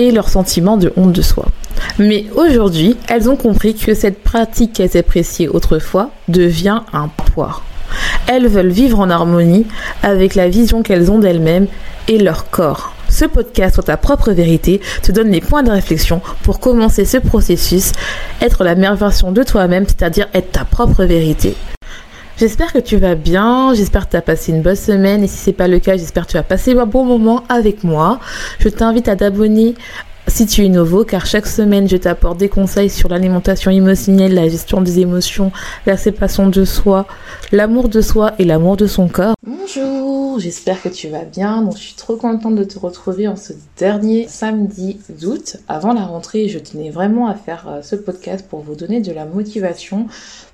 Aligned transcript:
et 0.00 0.10
leur 0.10 0.30
sentiment 0.30 0.78
de 0.78 0.92
honte 0.96 1.12
de 1.12 1.22
soi. 1.22 1.46
Mais 1.98 2.24
aujourd'hui, 2.34 2.96
elles 3.08 3.28
ont 3.28 3.36
compris 3.36 3.74
que 3.74 3.94
cette 3.94 4.24
pratique 4.24 4.72
qu'elles 4.72 4.96
appréciaient 4.96 5.48
autrefois 5.48 6.10
devient 6.26 6.80
un 6.92 7.08
poids. 7.08 7.62
Elles 8.26 8.48
veulent 8.48 8.70
vivre 8.70 8.98
en 8.98 9.10
harmonie 9.10 9.66
avec 10.02 10.34
la 10.34 10.48
vision 10.48 10.82
qu'elles 10.82 11.10
ont 11.10 11.18
d'elles-mêmes 11.18 11.66
et 12.08 12.18
leur 12.18 12.48
corps. 12.48 12.94
Ce 13.10 13.26
podcast 13.26 13.74
sur 13.74 13.84
ta 13.84 13.96
propre 13.96 14.30
vérité 14.30 14.80
te 15.02 15.12
donne 15.12 15.30
les 15.30 15.40
points 15.40 15.64
de 15.64 15.70
réflexion 15.70 16.22
pour 16.44 16.60
commencer 16.60 17.04
ce 17.04 17.18
processus, 17.18 17.92
être 18.40 18.64
la 18.64 18.76
meilleure 18.76 18.96
version 18.96 19.32
de 19.32 19.42
toi-même, 19.42 19.84
c'est-à-dire 19.86 20.28
être 20.32 20.52
ta 20.52 20.64
propre 20.64 21.04
vérité. 21.04 21.56
J'espère 22.40 22.72
que 22.72 22.78
tu 22.78 22.96
vas 22.96 23.16
bien, 23.16 23.74
j'espère 23.74 24.06
que 24.06 24.12
tu 24.12 24.16
as 24.16 24.22
passé 24.22 24.50
une 24.50 24.62
bonne 24.62 24.74
semaine 24.74 25.22
et 25.22 25.26
si 25.26 25.36
c'est 25.36 25.52
pas 25.52 25.68
le 25.68 25.78
cas, 25.78 25.98
j'espère 25.98 26.24
que 26.24 26.30
tu 26.30 26.36
vas 26.38 26.42
passer 26.42 26.72
un 26.72 26.86
bon 26.86 27.04
moment 27.04 27.44
avec 27.50 27.84
moi. 27.84 28.18
Je 28.60 28.70
t'invite 28.70 29.08
à 29.08 29.16
t'abonner 29.16 29.74
si 30.26 30.46
tu 30.46 30.64
es 30.64 30.70
nouveau, 30.70 31.04
car 31.04 31.26
chaque 31.26 31.46
semaine, 31.46 31.86
je 31.86 31.98
t'apporte 31.98 32.38
des 32.38 32.48
conseils 32.48 32.88
sur 32.88 33.10
l'alimentation 33.10 33.70
émotionnelle, 33.70 34.32
la 34.32 34.48
gestion 34.48 34.80
des 34.80 35.00
émotions, 35.00 35.52
la 35.84 35.98
séparation 35.98 36.48
de 36.48 36.64
soi, 36.64 37.06
l'amour 37.52 37.90
de 37.90 38.00
soi 38.00 38.32
et 38.38 38.46
l'amour 38.46 38.78
de 38.78 38.86
son 38.86 39.08
corps. 39.08 39.34
Bonjour, 39.46 40.38
j'espère 40.40 40.80
que 40.80 40.88
tu 40.88 41.08
vas 41.08 41.24
bien. 41.24 41.68
Je 41.74 41.78
suis 41.78 41.94
trop 41.94 42.16
contente 42.16 42.54
de 42.54 42.64
te 42.64 42.78
retrouver 42.78 43.28
en 43.28 43.36
ce 43.36 43.52
dernier 43.76 44.28
samedi 44.28 44.98
d'août. 45.10 45.58
Avant 45.68 45.92
la 45.92 46.02
rentrée, 46.02 46.48
je 46.48 46.58
tenais 46.58 46.88
vraiment 46.88 47.28
à 47.28 47.34
faire 47.34 47.66
euh, 47.68 47.82
ce 47.82 47.96
podcast 47.96 48.46
pour 48.48 48.60
vous 48.60 48.76
donner 48.76 49.00
de 49.00 49.12
la 49.12 49.26
motivation 49.26 50.06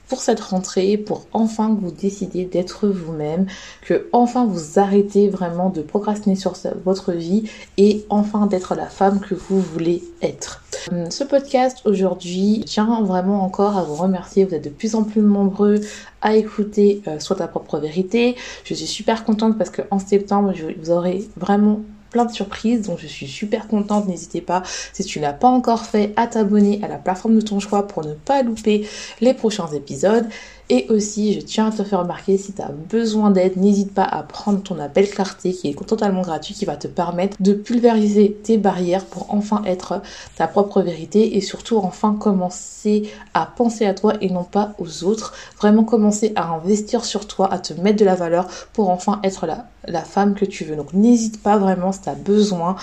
pour 0.08 0.20
cette 0.20 0.40
rentrée, 0.40 0.96
pour 0.96 1.26
enfin 1.32 1.74
que 1.74 1.80
vous 1.80 1.90
décidez 1.90 2.44
d'être 2.44 2.88
vous-même, 2.88 3.46
que 3.82 4.08
enfin 4.12 4.46
vous 4.46 4.78
arrêtez 4.78 5.28
vraiment 5.28 5.70
de 5.70 5.82
procrastiner 5.82 6.36
sur 6.36 6.54
votre 6.84 7.12
vie 7.12 7.50
et 7.76 8.04
enfin 8.08 8.46
d'être 8.46 8.74
la 8.74 8.86
femme 8.86 9.20
que 9.20 9.34
vous 9.34 9.60
voulez 9.60 10.02
être. 10.22 10.62
Euh, 10.92 11.10
ce 11.10 11.24
podcast 11.24 11.78
aujourd'hui, 11.84 12.62
je 12.62 12.72
tiens 12.72 13.02
vraiment 13.02 13.42
encore 13.42 13.76
à 13.76 13.82
vous 13.82 13.94
remercier. 13.94 14.44
Vous 14.44 14.54
êtes 14.54 14.64
de 14.64 14.70
plus 14.70 14.94
en 14.94 15.02
plus 15.02 15.22
nombreux 15.22 15.80
à 16.20 16.36
écouter 16.36 17.02
euh, 17.08 17.18
Soit 17.18 17.36
ta 17.36 17.48
propre 17.48 17.78
vérité. 17.78 18.36
Je 18.64 18.74
suis 18.74 18.86
super 18.86 19.24
contente 19.24 19.58
parce 19.58 19.70
qu'en 19.70 19.98
septembre, 19.98 20.52
vous 20.80 20.90
aurez 20.90 21.28
vraiment 21.36 21.80
plein 22.10 22.24
de 22.24 22.32
surprises, 22.32 22.82
donc 22.82 22.98
je 23.00 23.06
suis 23.06 23.26
super 23.28 23.68
contente. 23.68 24.06
N'hésitez 24.06 24.40
pas, 24.40 24.62
si 24.92 25.04
tu 25.04 25.20
l'as 25.20 25.32
pas 25.32 25.48
encore 25.48 25.84
fait, 25.84 26.12
à 26.16 26.26
t'abonner 26.26 26.80
à 26.82 26.88
la 26.88 26.96
plateforme 26.96 27.36
de 27.36 27.40
ton 27.40 27.60
choix 27.60 27.86
pour 27.86 28.04
ne 28.04 28.14
pas 28.14 28.42
louper 28.42 28.86
les 29.20 29.34
prochains 29.34 29.68
épisodes. 29.68 30.26
Et 30.68 30.86
aussi, 30.88 31.32
je 31.32 31.40
tiens 31.40 31.68
à 31.68 31.70
te 31.70 31.84
faire 31.84 32.00
remarquer, 32.00 32.36
si 32.38 32.52
tu 32.52 32.60
as 32.60 32.72
besoin 32.72 33.30
d'aide, 33.30 33.56
n'hésite 33.56 33.94
pas 33.94 34.02
à 34.02 34.24
prendre 34.24 34.60
ton 34.62 34.80
appel 34.80 35.08
clarté 35.08 35.52
qui 35.52 35.68
est 35.68 35.86
totalement 35.86 36.22
gratuit, 36.22 36.54
qui 36.54 36.64
va 36.64 36.76
te 36.76 36.88
permettre 36.88 37.36
de 37.38 37.52
pulvériser 37.52 38.36
tes 38.42 38.58
barrières 38.58 39.04
pour 39.04 39.32
enfin 39.32 39.62
être 39.64 40.02
ta 40.34 40.48
propre 40.48 40.82
vérité 40.82 41.36
et 41.36 41.40
surtout 41.40 41.76
enfin 41.78 42.14
commencer 42.14 43.08
à 43.32 43.46
penser 43.46 43.86
à 43.86 43.94
toi 43.94 44.14
et 44.20 44.28
non 44.28 44.42
pas 44.42 44.74
aux 44.78 45.04
autres. 45.04 45.34
Vraiment 45.58 45.84
commencer 45.84 46.32
à 46.34 46.48
investir 46.54 47.04
sur 47.04 47.28
toi, 47.28 47.52
à 47.52 47.60
te 47.60 47.72
mettre 47.74 48.00
de 48.00 48.04
la 48.04 48.16
valeur 48.16 48.48
pour 48.72 48.90
enfin 48.90 49.20
être 49.22 49.46
la, 49.46 49.66
la 49.86 50.02
femme 50.02 50.34
que 50.34 50.44
tu 50.44 50.64
veux. 50.64 50.74
Donc 50.74 50.92
n'hésite 50.92 51.40
pas 51.42 51.58
vraiment 51.58 51.92
si 51.92 52.00
tu 52.00 52.08
as 52.08 52.14
besoin 52.14 52.74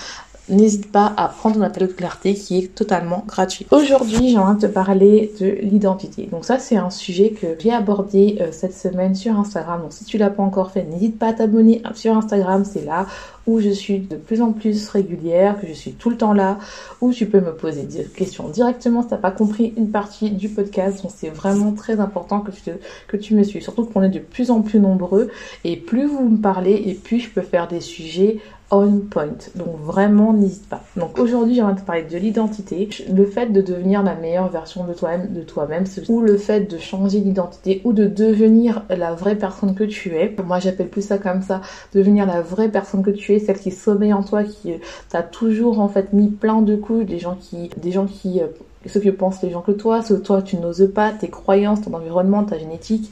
n'hésite 0.48 0.90
pas 0.90 1.12
à 1.16 1.28
prendre 1.28 1.56
ton 1.56 1.62
appel 1.62 1.88
de 1.88 1.92
clarté 1.92 2.34
qui 2.34 2.58
est 2.58 2.74
totalement 2.74 3.24
gratuit. 3.26 3.66
Aujourd'hui, 3.70 4.30
j'ai 4.30 4.38
envie 4.38 4.60
de 4.60 4.66
te 4.66 4.72
parler 4.72 5.32
de 5.40 5.46
l'identité. 5.62 6.28
Donc 6.30 6.44
ça, 6.44 6.58
c'est 6.58 6.76
un 6.76 6.90
sujet 6.90 7.30
que 7.30 7.56
j'ai 7.58 7.72
abordé 7.72 8.38
euh, 8.40 8.48
cette 8.52 8.74
semaine 8.74 9.14
sur 9.14 9.38
Instagram. 9.38 9.82
Donc 9.82 9.92
si 9.92 10.04
tu 10.04 10.18
l'as 10.18 10.30
pas 10.30 10.42
encore 10.42 10.70
fait, 10.70 10.84
n'hésite 10.84 11.18
pas 11.18 11.28
à 11.28 11.32
t'abonner 11.32 11.82
sur 11.94 12.16
Instagram. 12.16 12.64
C'est 12.64 12.84
là 12.84 13.06
où 13.46 13.60
je 13.60 13.70
suis 13.70 14.00
de 14.00 14.16
plus 14.16 14.40
en 14.42 14.52
plus 14.52 14.88
régulière, 14.88 15.60
que 15.60 15.66
je 15.66 15.72
suis 15.72 15.92
tout 15.92 16.10
le 16.10 16.16
temps 16.16 16.32
là, 16.32 16.58
où 17.00 17.12
tu 17.12 17.26
peux 17.26 17.40
me 17.40 17.54
poser 17.54 17.82
des 17.82 18.04
questions 18.04 18.48
directement 18.48 19.02
si 19.02 19.08
t'as 19.08 19.16
pas 19.16 19.30
compris 19.30 19.74
une 19.76 19.90
partie 19.90 20.30
du 20.30 20.48
podcast. 20.48 21.02
Donc 21.02 21.12
c'est 21.14 21.28
vraiment 21.28 21.72
très 21.72 22.00
important 22.00 22.40
que 22.40 22.50
tu, 22.50 22.70
que 23.08 23.16
tu 23.16 23.34
me 23.34 23.42
suis. 23.42 23.62
Surtout 23.62 23.84
qu'on 23.84 24.02
est 24.02 24.08
de 24.08 24.18
plus 24.18 24.50
en 24.50 24.62
plus 24.62 24.80
nombreux 24.80 25.30
et 25.64 25.76
plus 25.76 26.06
vous 26.06 26.28
me 26.28 26.38
parlez 26.38 26.82
et 26.86 26.94
plus 26.94 27.20
je 27.20 27.30
peux 27.30 27.42
faire 27.42 27.68
des 27.68 27.80
sujets 27.80 28.38
on 28.70 29.00
point. 29.00 29.36
Donc 29.54 29.76
vraiment, 29.80 30.32
n'hésite 30.32 30.68
pas. 30.68 30.82
Donc 30.96 31.18
aujourd'hui, 31.18 31.54
j'ai 31.54 31.62
envie 31.62 31.74
de 31.74 31.80
te 31.80 31.84
parler 31.84 32.02
de 32.02 32.16
l'identité, 32.16 32.88
le 33.12 33.26
fait 33.26 33.46
de 33.46 33.60
devenir 33.60 34.02
la 34.02 34.14
meilleure 34.14 34.48
version 34.48 34.84
de 34.84 34.92
toi-même, 34.94 35.32
de 35.32 35.42
toi-même, 35.42 35.84
ou 36.08 36.20
le 36.20 36.36
fait 36.36 36.60
de 36.60 36.78
changer 36.78 37.20
d'identité 37.20 37.80
ou 37.84 37.92
de 37.92 38.06
devenir 38.06 38.82
la 38.88 39.14
vraie 39.14 39.36
personne 39.36 39.74
que 39.74 39.84
tu 39.84 40.16
es. 40.16 40.34
Moi, 40.44 40.58
j'appelle 40.58 40.88
plus 40.88 41.02
ça 41.02 41.18
comme 41.18 41.42
ça, 41.42 41.60
devenir 41.94 42.26
la 42.26 42.40
vraie 42.40 42.68
personne 42.68 43.02
que 43.02 43.10
tu 43.10 43.33
es, 43.33 43.33
celle 43.38 43.58
qui 43.58 43.70
sommeille 43.70 44.12
en 44.12 44.22
toi, 44.22 44.44
qui 44.44 44.72
euh, 44.72 44.78
t'a 45.08 45.22
toujours 45.22 45.80
en 45.80 45.88
fait 45.88 46.12
mis 46.12 46.28
plein 46.28 46.62
de 46.62 46.76
coups, 46.76 47.06
des 47.06 47.18
gens 47.18 47.36
qui, 47.36 47.70
des 47.76 47.92
gens 47.92 48.06
qui 48.06 48.40
euh, 48.40 48.46
ce 48.86 48.98
que 48.98 49.08
pensent 49.08 49.42
les 49.42 49.50
gens 49.50 49.62
que 49.62 49.72
toi, 49.72 50.02
ce 50.02 50.14
que 50.14 50.20
toi 50.20 50.42
tu 50.42 50.56
n'oses 50.56 50.90
pas, 50.94 51.12
tes 51.12 51.28
croyances, 51.28 51.82
ton 51.82 51.94
environnement, 51.94 52.44
ta 52.44 52.58
génétique, 52.58 53.10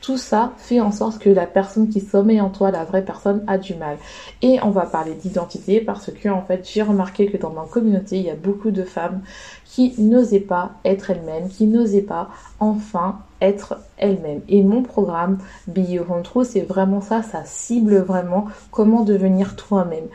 tout 0.00 0.16
ça 0.16 0.52
fait 0.56 0.80
en 0.80 0.92
sorte 0.92 1.18
que 1.18 1.28
la 1.28 1.46
personne 1.46 1.88
qui 1.88 2.00
sommeille 2.00 2.40
en 2.40 2.48
toi, 2.48 2.70
la 2.70 2.84
vraie 2.84 3.04
personne, 3.04 3.44
a 3.46 3.58
du 3.58 3.74
mal. 3.74 3.98
Et 4.40 4.58
on 4.62 4.70
va 4.70 4.86
parler 4.86 5.14
d'identité 5.14 5.80
parce 5.80 6.10
que 6.10 6.28
en 6.28 6.42
fait, 6.42 6.66
j'ai 6.72 6.82
remarqué 6.82 7.26
que 7.26 7.36
dans 7.36 7.50
ma 7.50 7.64
communauté, 7.64 8.16
il 8.16 8.24
y 8.24 8.30
a 8.30 8.34
beaucoup 8.34 8.70
de 8.70 8.82
femmes 8.82 9.20
qui 9.66 9.94
n'osaient 9.98 10.40
pas 10.40 10.72
être 10.84 11.10
elles-mêmes, 11.10 11.48
qui 11.48 11.66
n'osaient 11.66 12.00
pas 12.00 12.30
enfin 12.60 13.18
être 13.40 13.78
elles-mêmes. 13.96 14.40
Et 14.48 14.62
mon 14.62 14.82
programme 14.82 15.38
Be 15.66 15.98
Own 16.08 16.22
c'est 16.44 16.60
vraiment 16.60 17.00
ça, 17.00 17.22
ça 17.22 17.42
cible 17.44 17.96
vraiment 17.98 18.46
comment 18.70 19.02
devenir 19.02 19.56
toi-même. 19.56 20.06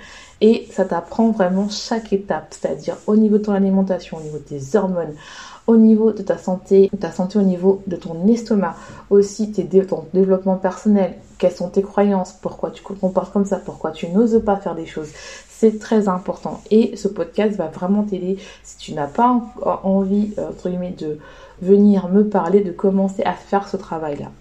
Et 0.41 0.67
ça 0.71 0.85
t'apprend 0.85 1.31
vraiment 1.31 1.69
chaque 1.69 2.11
étape, 2.11 2.47
c'est-à-dire 2.49 2.97
au 3.07 3.15
niveau 3.15 3.37
de 3.37 3.43
ton 3.43 3.53
alimentation, 3.53 4.17
au 4.17 4.21
niveau 4.21 4.37
de 4.37 4.43
tes 4.43 4.77
hormones, 4.77 5.13
au 5.67 5.77
niveau 5.77 6.11
de 6.11 6.21
ta 6.21 6.37
santé, 6.37 6.91
ta 6.99 7.11
santé 7.11 7.39
au 7.39 7.41
niveau 7.41 7.81
de 7.87 7.95
ton 7.95 8.27
estomac, 8.27 8.75
aussi 9.09 9.51
tes, 9.51 9.65
ton 9.85 10.05
développement 10.13 10.57
personnel, 10.57 11.15
quelles 11.37 11.53
sont 11.53 11.69
tes 11.69 11.81
croyances, 11.81 12.33
pourquoi 12.33 12.71
tu 12.71 12.83
te 12.83 12.93
comportes 12.93 13.31
comme 13.31 13.45
ça, 13.45 13.57
pourquoi 13.57 13.91
tu 13.91 14.09
n'oses 14.09 14.41
pas 14.45 14.57
faire 14.57 14.75
des 14.75 14.85
choses. 14.85 15.09
C'est 15.49 15.79
très 15.79 16.09
important. 16.09 16.61
Et 16.69 16.97
ce 16.97 17.07
podcast 17.07 17.55
va 17.55 17.67
vraiment 17.67 18.03
t'aider 18.03 18.37
si 18.63 18.77
tu 18.77 18.93
n'as 18.93 19.07
pas 19.07 19.41
envie, 19.83 20.33
entre 20.37 20.69
guillemets, 20.69 20.95
de 20.97 21.17
venir 21.61 22.09
me 22.09 22.27
parler, 22.27 22.61
de 22.61 22.71
commencer 22.71 23.23
à 23.23 23.33
faire 23.33 23.67
ce 23.67 23.77
travail-là. 23.77 24.31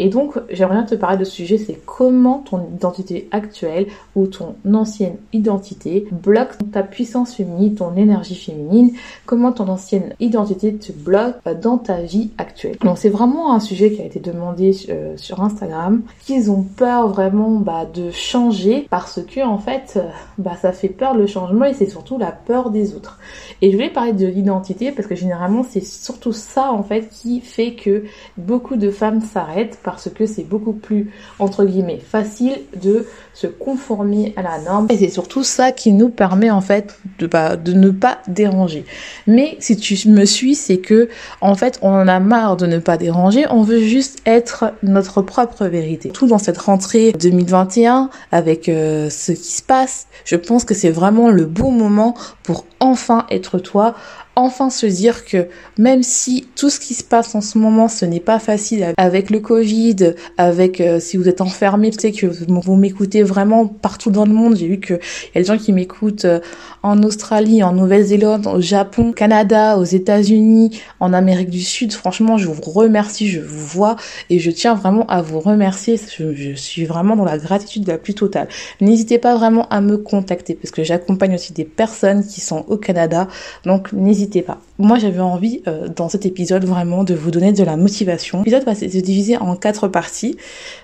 Et 0.00 0.08
donc, 0.08 0.38
j'aimerais 0.48 0.86
te 0.86 0.94
parler 0.94 1.18
de 1.18 1.24
ce 1.24 1.32
sujet, 1.32 1.58
c'est 1.58 1.80
comment 1.84 2.38
ton 2.38 2.60
identité 2.72 3.28
actuelle 3.32 3.88
ou 4.14 4.28
ton 4.28 4.54
ancienne 4.72 5.16
identité 5.32 6.06
bloque 6.12 6.52
ta 6.72 6.84
puissance 6.84 7.34
féminine, 7.34 7.74
ton 7.74 7.96
énergie 7.96 8.36
féminine, 8.36 8.92
comment 9.26 9.50
ton 9.50 9.66
ancienne 9.68 10.14
identité 10.20 10.72
te 10.74 10.92
bloque 10.92 11.34
euh, 11.48 11.54
dans 11.54 11.78
ta 11.78 12.00
vie 12.00 12.30
actuelle. 12.38 12.76
Donc, 12.80 12.96
c'est 12.96 13.08
vraiment 13.08 13.52
un 13.52 13.58
sujet 13.58 13.90
qui 13.90 14.00
a 14.00 14.04
été 14.04 14.20
demandé 14.20 14.70
euh, 14.88 15.16
sur 15.16 15.42
Instagram, 15.42 16.02
qu'ils 16.24 16.48
ont 16.50 16.62
peur 16.62 17.08
vraiment 17.08 17.50
bah, 17.50 17.84
de 17.92 18.12
changer 18.12 18.86
parce 18.90 19.20
que, 19.20 19.44
en 19.44 19.58
fait, 19.58 19.94
euh, 19.96 20.08
bah, 20.38 20.52
ça 20.60 20.70
fait 20.70 20.88
peur 20.88 21.14
le 21.14 21.26
changement 21.26 21.64
et 21.64 21.74
c'est 21.74 21.90
surtout 21.90 22.18
la 22.18 22.30
peur 22.30 22.70
des 22.70 22.94
autres. 22.94 23.18
Et 23.62 23.72
je 23.72 23.76
voulais 23.76 23.90
parler 23.90 24.12
de 24.12 24.28
l'identité 24.28 24.92
parce 24.92 25.08
que 25.08 25.16
généralement, 25.16 25.64
c'est 25.68 25.84
surtout 25.84 26.32
ça, 26.32 26.70
en 26.70 26.84
fait, 26.84 27.08
qui 27.08 27.40
fait 27.40 27.74
que 27.74 28.04
beaucoup 28.36 28.76
de 28.76 28.90
femmes 28.92 29.22
s'arrêtent 29.22 29.80
parce 29.90 30.10
que 30.10 30.26
c'est 30.26 30.44
beaucoup 30.44 30.74
plus, 30.74 31.10
entre 31.38 31.64
guillemets, 31.64 31.98
facile 31.98 32.58
de 32.78 33.06
se 33.32 33.46
conformer 33.46 34.34
à 34.36 34.42
la 34.42 34.58
norme. 34.58 34.86
Et 34.90 34.98
c'est 34.98 35.08
surtout 35.08 35.42
ça 35.42 35.72
qui 35.72 35.92
nous 35.92 36.10
permet 36.10 36.50
en 36.50 36.60
fait 36.60 36.98
de, 37.18 37.26
de 37.56 37.72
ne 37.72 37.90
pas 37.90 38.18
déranger. 38.28 38.84
Mais 39.26 39.56
si 39.60 39.76
tu 39.76 40.08
me 40.10 40.26
suis, 40.26 40.54
c'est 40.54 40.76
que 40.76 41.08
en 41.40 41.54
fait 41.54 41.78
on 41.80 41.88
en 41.88 42.06
a 42.06 42.20
marre 42.20 42.58
de 42.58 42.66
ne 42.66 42.78
pas 42.78 42.98
déranger, 42.98 43.46
on 43.50 43.62
veut 43.62 43.80
juste 43.80 44.18
être 44.26 44.74
notre 44.82 45.22
propre 45.22 45.64
vérité. 45.64 46.10
Tout 46.10 46.26
dans 46.26 46.38
cette 46.38 46.58
rentrée 46.58 47.12
2021 47.12 48.10
avec 48.30 48.68
euh, 48.68 49.08
ce 49.08 49.32
qui 49.32 49.52
se 49.52 49.62
passe, 49.62 50.06
je 50.26 50.36
pense 50.36 50.64
que 50.64 50.74
c'est 50.74 50.90
vraiment 50.90 51.30
le 51.30 51.46
bon 51.46 51.70
moment 51.70 52.14
pour 52.42 52.66
enfin 52.80 53.26
être 53.30 53.58
toi, 53.58 53.94
enfin 54.38 54.70
se 54.70 54.86
dire 54.86 55.24
que 55.24 55.48
même 55.78 56.04
si 56.04 56.46
tout 56.54 56.70
ce 56.70 56.78
qui 56.78 56.94
se 56.94 57.02
passe 57.02 57.34
en 57.34 57.40
ce 57.40 57.58
moment, 57.58 57.88
ce 57.88 58.04
n'est 58.04 58.20
pas 58.20 58.38
facile 58.38 58.94
avec 58.96 59.30
le 59.30 59.40
Covid, 59.40 60.14
avec 60.36 60.80
euh, 60.80 61.00
si 61.00 61.16
vous 61.16 61.28
êtes 61.28 61.40
enfermé, 61.40 61.90
sais 61.90 62.12
que 62.12 62.26
vous, 62.26 62.76
m'écoutez 62.76 63.24
vraiment 63.24 63.66
partout 63.66 64.12
dans 64.12 64.24
le 64.24 64.32
monde. 64.32 64.56
J'ai 64.56 64.68
vu 64.68 64.78
qu'il 64.78 65.00
y 65.34 65.38
a 65.38 65.40
des 65.40 65.44
gens 65.44 65.58
qui 65.58 65.72
m'écoutent 65.72 66.24
euh, 66.24 66.38
en 66.84 67.02
Australie, 67.02 67.64
en 67.64 67.72
Nouvelle-Zélande, 67.72 68.46
au 68.46 68.60
Japon, 68.60 69.08
au 69.08 69.12
Canada, 69.12 69.76
aux 69.76 69.84
États-Unis, 69.84 70.80
en 71.00 71.12
Amérique 71.12 71.50
du 71.50 71.62
Sud. 71.62 71.92
Franchement, 71.92 72.38
je 72.38 72.46
vous 72.46 72.62
remercie, 72.62 73.28
je 73.28 73.40
vous 73.40 73.66
vois 73.66 73.96
et 74.30 74.38
je 74.38 74.52
tiens 74.52 74.74
vraiment 74.74 75.06
à 75.06 75.20
vous 75.20 75.40
remercier. 75.40 75.98
Je, 76.16 76.32
je 76.32 76.54
suis 76.54 76.84
vraiment 76.84 77.16
dans 77.16 77.24
la 77.24 77.38
gratitude 77.38 77.88
la 77.88 77.98
plus 77.98 78.14
totale. 78.14 78.46
N'hésitez 78.80 79.18
pas 79.18 79.36
vraiment 79.36 79.66
à 79.68 79.80
me 79.80 79.98
contacter 79.98 80.54
parce 80.54 80.70
que 80.70 80.84
j'accompagne 80.84 81.34
aussi 81.34 81.52
des 81.52 81.64
personnes 81.64 82.24
qui 82.24 82.40
sont 82.40 82.64
au 82.68 82.76
Canada. 82.76 83.26
Donc 83.64 83.92
n'hésitez 83.92 84.27
pas. 84.42 84.58
Moi 84.78 84.98
j'avais 84.98 85.20
envie 85.20 85.62
euh, 85.66 85.88
dans 85.88 86.08
cet 86.08 86.26
épisode 86.26 86.64
vraiment 86.64 87.04
de 87.04 87.14
vous 87.14 87.30
donner 87.30 87.52
de 87.52 87.64
la 87.64 87.76
motivation. 87.76 88.38
L'épisode 88.38 88.64
va 88.64 88.74
se 88.74 88.84
diviser 88.84 89.36
en 89.36 89.56
quatre 89.56 89.88
parties 89.88 90.36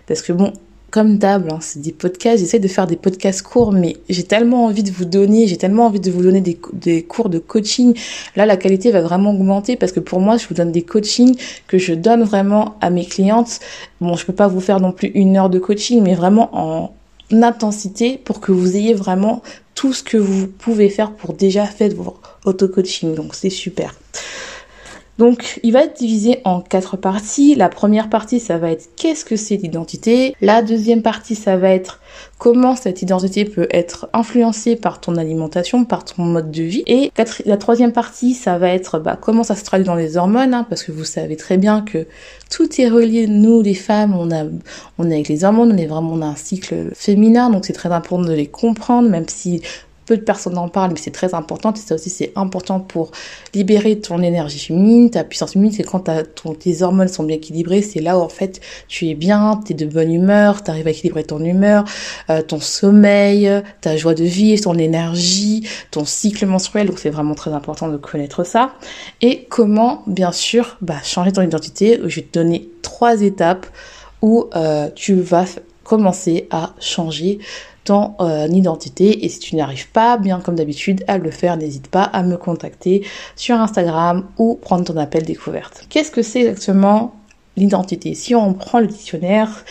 parce 0.06 0.23
que 0.23 0.32
bon, 0.32 0.52
comme 0.94 1.19
d'hab, 1.19 1.50
hein, 1.50 1.58
c'est 1.61 1.81
des 1.81 1.91
podcasts, 1.91 2.38
j'essaie 2.38 2.61
de 2.61 2.69
faire 2.69 2.87
des 2.87 2.94
podcasts 2.94 3.43
courts, 3.43 3.73
mais 3.73 3.96
j'ai 4.08 4.23
tellement 4.23 4.67
envie 4.67 4.85
de 4.85 4.93
vous 4.93 5.05
donner, 5.05 5.49
j'ai 5.49 5.56
tellement 5.56 5.87
envie 5.87 5.99
de 5.99 6.08
vous 6.08 6.23
donner 6.23 6.41
des, 6.41 6.56
des, 6.73 7.02
cours 7.02 7.29
de 7.29 7.41
coaching. 7.41 7.99
Là, 8.37 8.46
la 8.46 8.56
qualité 8.56 8.93
va 8.93 9.00
vraiment 9.00 9.32
augmenter 9.32 9.75
parce 9.75 9.91
que 9.91 9.99
pour 9.99 10.20
moi, 10.20 10.37
je 10.37 10.46
vous 10.46 10.55
donne 10.55 10.70
des 10.70 10.82
coachings 10.82 11.37
que 11.67 11.79
je 11.79 11.94
donne 11.94 12.23
vraiment 12.23 12.76
à 12.81 12.91
mes 12.91 13.05
clientes. 13.05 13.58
Bon, 14.00 14.14
je 14.14 14.25
peux 14.25 14.32
pas 14.32 14.46
vous 14.46 14.61
faire 14.61 14.79
non 14.79 14.93
plus 14.93 15.08
une 15.08 15.37
heure 15.37 15.50
de 15.50 15.58
coaching, 15.58 16.00
mais 16.00 16.14
vraiment 16.14 16.49
en, 16.52 16.93
intensité 17.31 18.19
pour 18.19 18.41
que 18.41 18.53
vous 18.53 18.76
ayez 18.76 18.94
vraiment 18.94 19.43
tout 19.75 19.93
ce 19.93 20.03
que 20.03 20.17
vous 20.17 20.47
pouvez 20.47 20.88
faire 20.88 21.12
pour 21.12 21.35
déjà 21.35 21.67
faire 21.67 21.91
votre 21.94 22.38
auto-coaching. 22.44 23.15
Donc 23.15 23.35
c'est 23.35 23.50
super. 23.50 23.94
Donc, 25.19 25.61
il 25.62 25.72
va 25.72 25.84
être 25.84 25.96
divisé 25.96 26.40
en 26.44 26.61
quatre 26.61 26.96
parties. 26.96 27.55
La 27.55 27.69
première 27.69 28.11
partie, 28.11 28.40
ça 28.40 28.58
va 28.58 28.70
être 28.70 28.90
qu'est-ce 28.96 29.25
que 29.25 29.37
c'est 29.37 29.56
l'identité. 29.56 30.34
La 30.40 30.62
deuxième 30.62 31.02
partie, 31.02 31.37
ça 31.37 31.56
va 31.56 31.70
être 31.70 32.00
comment 32.38 32.75
cette 32.75 33.02
identité 33.02 33.44
peut 33.44 33.69
être 33.70 34.08
influencée 34.12 34.76
par 34.76 35.00
ton 35.00 35.16
alimentation, 35.16 35.84
par 35.84 36.05
ton 36.05 36.25
mode 36.25 36.50
de 36.50 36.62
vie. 36.62 36.82
Et 36.87 37.12
la 37.46 37.56
troisième 37.56 37.93
partie, 37.93 38.34
ça 38.34 38.58
va 38.58 38.70
être 38.70 38.99
bah, 38.99 39.16
comment 39.20 39.44
ça 39.44 39.55
se 39.55 39.64
traduit 39.64 39.87
dans 39.87 39.94
les 39.94 40.16
hormones, 40.16 40.52
hein, 40.52 40.66
parce 40.69 40.82
que 40.82 40.93
vous 40.93 41.05
savez 41.05 41.37
très 41.37 41.58
bien 41.58 41.82
que 41.82 42.06
tout 42.50 42.69
est 42.81 42.88
relié. 42.88 43.26
Nous, 43.26 43.62
les 43.62 43.75
femmes, 43.75 44.17
on 44.17 44.31
a, 44.32 44.44
on 44.99 45.10
est 45.10 45.14
avec 45.14 45.28
les 45.28 45.44
hormones, 45.44 45.72
on 45.72 45.76
est 45.76 45.87
vraiment 45.87 46.20
a 46.22 46.26
un 46.26 46.37
cycle 46.37 46.90
féminin, 46.94 47.50
donc 47.50 47.64
c'est 47.64 47.72
très 47.72 47.90
important 47.90 48.25
de 48.25 48.32
les 48.32 48.46
comprendre, 48.46 49.08
même 49.08 49.28
si 49.28 49.62
peu 50.06 50.17
de 50.17 50.23
personnes 50.23 50.59
en 50.59 50.69
parlent, 50.69 50.93
mais 50.93 51.01
c'est 51.01 51.11
très 51.11 51.35
important. 51.35 51.73
Et 51.73 51.79
ça 51.79 51.95
aussi, 51.95 52.11
c'est 52.11 52.33
important 52.37 52.81
pour 52.81 53.11
libérer 53.55 53.99
ton 53.99 54.23
énergie 54.23 54.59
féminine, 54.59 55.11
ta 55.11 55.25
puissance 55.25 55.53
féminine. 55.53 55.75
C'est 55.75 55.85
quand 55.85 56.09
tes 56.59 56.83
hormones 56.83 57.09
sont 57.09 57.25
bien 57.25 57.37
équilibrées, 57.37 57.83
c'est 57.83 58.01
là 58.01 58.19
où 58.19 58.23
en 58.23 58.29
fait 58.29 58.61
tu 58.89 59.09
es 59.09 59.15
bien, 59.15 59.61
tu 59.65 59.75
de 59.75 59.87
bonne 59.87 60.12
humeur, 60.12 60.62
tu 60.62 60.71
arrives 60.71 60.87
à 60.87 60.91
équilibrer 60.91 61.25
ton 61.25 61.43
humeur, 61.43 61.85
euh, 62.31 62.43
ton 62.43 62.61
sommeil, 62.61 63.51
ta 63.81 63.97
joie 63.97 64.15
de 64.15 64.25
vie, 64.25 64.61
ton 64.61 64.79
énergie, 64.79 65.67
ton 65.91 66.05
cycle 66.05 66.47
menstruel. 66.47 66.87
Donc 66.87 66.99
c'est 66.99 67.11
vraiment 67.11 67.35
très 67.35 67.53
important 67.53 67.89
de 67.89 67.97
connaître 67.97 68.45
ça. 68.45 68.75
Et 69.21 69.47
comment, 69.49 70.03
bien 70.06 70.33
sûr, 70.33 70.77
bah, 70.81 70.97
changer 71.03 71.33
ton 71.33 71.43
identité. 71.43 72.01
Je 72.05 72.17
vais 72.17 72.27
te 72.27 72.39
donner 72.39 72.69
trois 72.83 73.23
étapes 73.23 73.67
où 74.23 74.47
euh, 74.55 74.89
tu 74.95 75.15
vas 75.15 75.45
commencer 75.83 76.49
à 76.51 76.75
changer 76.81 77.39
ton 77.84 78.14
euh, 78.20 78.48
identité. 78.48 79.25
Et 79.25 79.28
si 79.28 79.38
tu 79.38 79.56
n'arrives 79.56 79.90
pas, 79.90 80.16
bien 80.16 80.40
comme 80.40 80.56
d'habitude, 80.56 81.04
à 81.06 81.19
le 81.19 81.31
faire, 81.31 81.56
n'hésite 81.56 81.88
pas 81.88 82.02
à 82.02 82.22
me 82.22 82.36
contacter 82.36 83.06
sur 83.36 83.56
Instagram 83.56 84.26
ou 84.38 84.56
prendre 84.56 84.84
ton 84.84 84.96
appel 84.96 85.25
découverte. 85.25 85.86
Qu'est-ce 85.88 86.10
que 86.10 86.22
c'est 86.22 86.40
exactement 86.40 87.14
l'identité? 87.56 88.14
Si 88.14 88.34
on 88.34 88.54
prend 88.54 88.81
le 88.81 88.86
dictionnaire, 88.86 89.64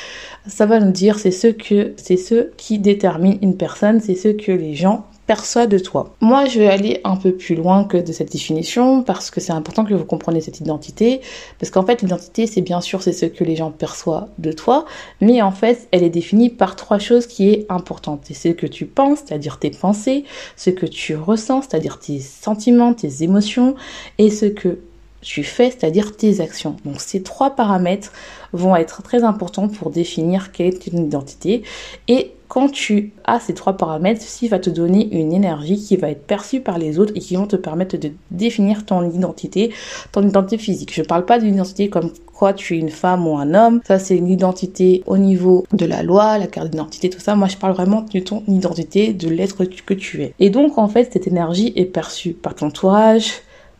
ça 0.47 0.65
va 0.65 0.79
nous 0.79 0.91
dire 0.91 1.19
c'est 1.19 1.31
ce 1.31 1.47
que 1.47 1.93
c'est 1.97 2.17
ce 2.17 2.49
qui 2.57 2.79
détermine 2.79 3.37
une 3.41 3.57
personne, 3.57 3.99
c'est 3.99 4.15
ce 4.15 4.29
que 4.29 4.51
les 4.51 4.75
gens 4.75 5.05
perçoit 5.25 5.67
de 5.67 5.79
toi. 5.79 6.13
Moi, 6.19 6.45
je 6.45 6.59
vais 6.59 6.67
aller 6.67 6.99
un 7.03 7.15
peu 7.15 7.33
plus 7.33 7.55
loin 7.55 7.85
que 7.85 7.97
de 7.97 8.11
cette 8.11 8.31
définition 8.31 9.03
parce 9.03 9.31
que 9.31 9.39
c'est 9.39 9.53
important 9.53 9.85
que 9.85 9.93
vous 9.93 10.05
compreniez 10.05 10.41
cette 10.41 10.59
identité 10.59 11.21
parce 11.59 11.69
qu'en 11.71 11.85
fait, 11.85 12.01
l'identité, 12.01 12.45
c'est 12.45 12.61
bien 12.61 12.81
sûr 12.81 13.01
c'est 13.01 13.13
ce 13.13 13.25
que 13.25 13.43
les 13.43 13.55
gens 13.55 13.71
perçoivent 13.71 14.27
de 14.37 14.51
toi, 14.51 14.85
mais 15.21 15.41
en 15.41 15.51
fait, 15.51 15.87
elle 15.91 16.03
est 16.03 16.09
définie 16.09 16.49
par 16.49 16.75
trois 16.75 16.99
choses 16.99 17.27
qui 17.27 17.49
est 17.49 17.65
importantes. 17.69 18.21
C'est 18.23 18.33
ce 18.33 18.49
que 18.49 18.67
tu 18.67 18.85
penses, 18.85 19.19
c'est-à-dire 19.25 19.59
tes 19.59 19.71
pensées, 19.71 20.25
ce 20.57 20.69
que 20.69 20.85
tu 20.85 21.15
ressens, 21.15 21.63
c'est-à-dire 21.63 21.99
tes 21.99 22.19
sentiments, 22.19 22.93
tes 22.93 23.23
émotions 23.23 23.75
et 24.17 24.29
ce 24.29 24.45
que 24.45 24.79
tu 25.21 25.43
fais, 25.43 25.71
c'est-à-dire 25.71 26.15
tes 26.15 26.41
actions. 26.41 26.75
Donc 26.85 26.99
ces 26.99 27.23
trois 27.23 27.51
paramètres 27.51 28.11
vont 28.51 28.75
être 28.75 29.01
très 29.01 29.23
importants 29.23 29.69
pour 29.69 29.89
définir 29.89 30.51
quelle 30.51 30.67
est 30.67 30.87
une 30.87 31.05
identité 31.05 31.63
et 32.07 32.33
quand 32.53 32.69
tu 32.71 33.13
as 33.23 33.39
ces 33.39 33.55
trois 33.55 33.73
paramètres, 33.73 34.21
ceci 34.21 34.47
va 34.47 34.59
te 34.59 34.69
donner 34.69 35.09
une 35.19 35.33
énergie 35.33 35.75
qui 35.75 35.97
va 35.97 36.11
être 36.11 36.27
perçue 36.27 36.61
par 36.61 36.77
les 36.77 36.99
autres 36.99 37.11
et 37.15 37.19
qui 37.19 37.35
vont 37.35 37.47
te 37.47 37.55
permettre 37.55 37.97
de 37.97 38.11
définir 38.29 38.85
ton 38.85 39.09
identité, 39.09 39.73
ton 40.11 40.21
identité 40.21 40.59
physique. 40.59 40.93
Je 40.93 41.01
ne 41.01 41.07
parle 41.07 41.25
pas 41.25 41.39
d'une 41.39 41.55
identité 41.55 41.89
comme 41.89 42.11
quoi 42.31 42.53
tu 42.53 42.75
es 42.75 42.77
une 42.77 42.91
femme 42.91 43.25
ou 43.25 43.39
un 43.39 43.55
homme. 43.55 43.81
Ça, 43.87 43.97
c'est 43.97 44.15
une 44.15 44.27
identité 44.27 45.01
au 45.07 45.17
niveau 45.17 45.65
de 45.73 45.87
la 45.87 46.03
loi, 46.03 46.37
la 46.37 46.45
carte 46.45 46.69
d'identité, 46.69 47.09
tout 47.09 47.19
ça. 47.19 47.35
Moi, 47.35 47.47
je 47.47 47.57
parle 47.57 47.73
vraiment 47.73 48.05
de 48.13 48.19
ton 48.19 48.43
identité, 48.47 49.13
de 49.13 49.29
l'être 49.29 49.65
que 49.65 49.95
tu 49.95 50.21
es. 50.21 50.35
Et 50.39 50.51
donc, 50.51 50.77
en 50.77 50.87
fait, 50.87 51.09
cette 51.11 51.25
énergie 51.25 51.73
est 51.75 51.85
perçue 51.85 52.33
par 52.33 52.53
ton 52.53 52.67
entourage, 52.67 53.31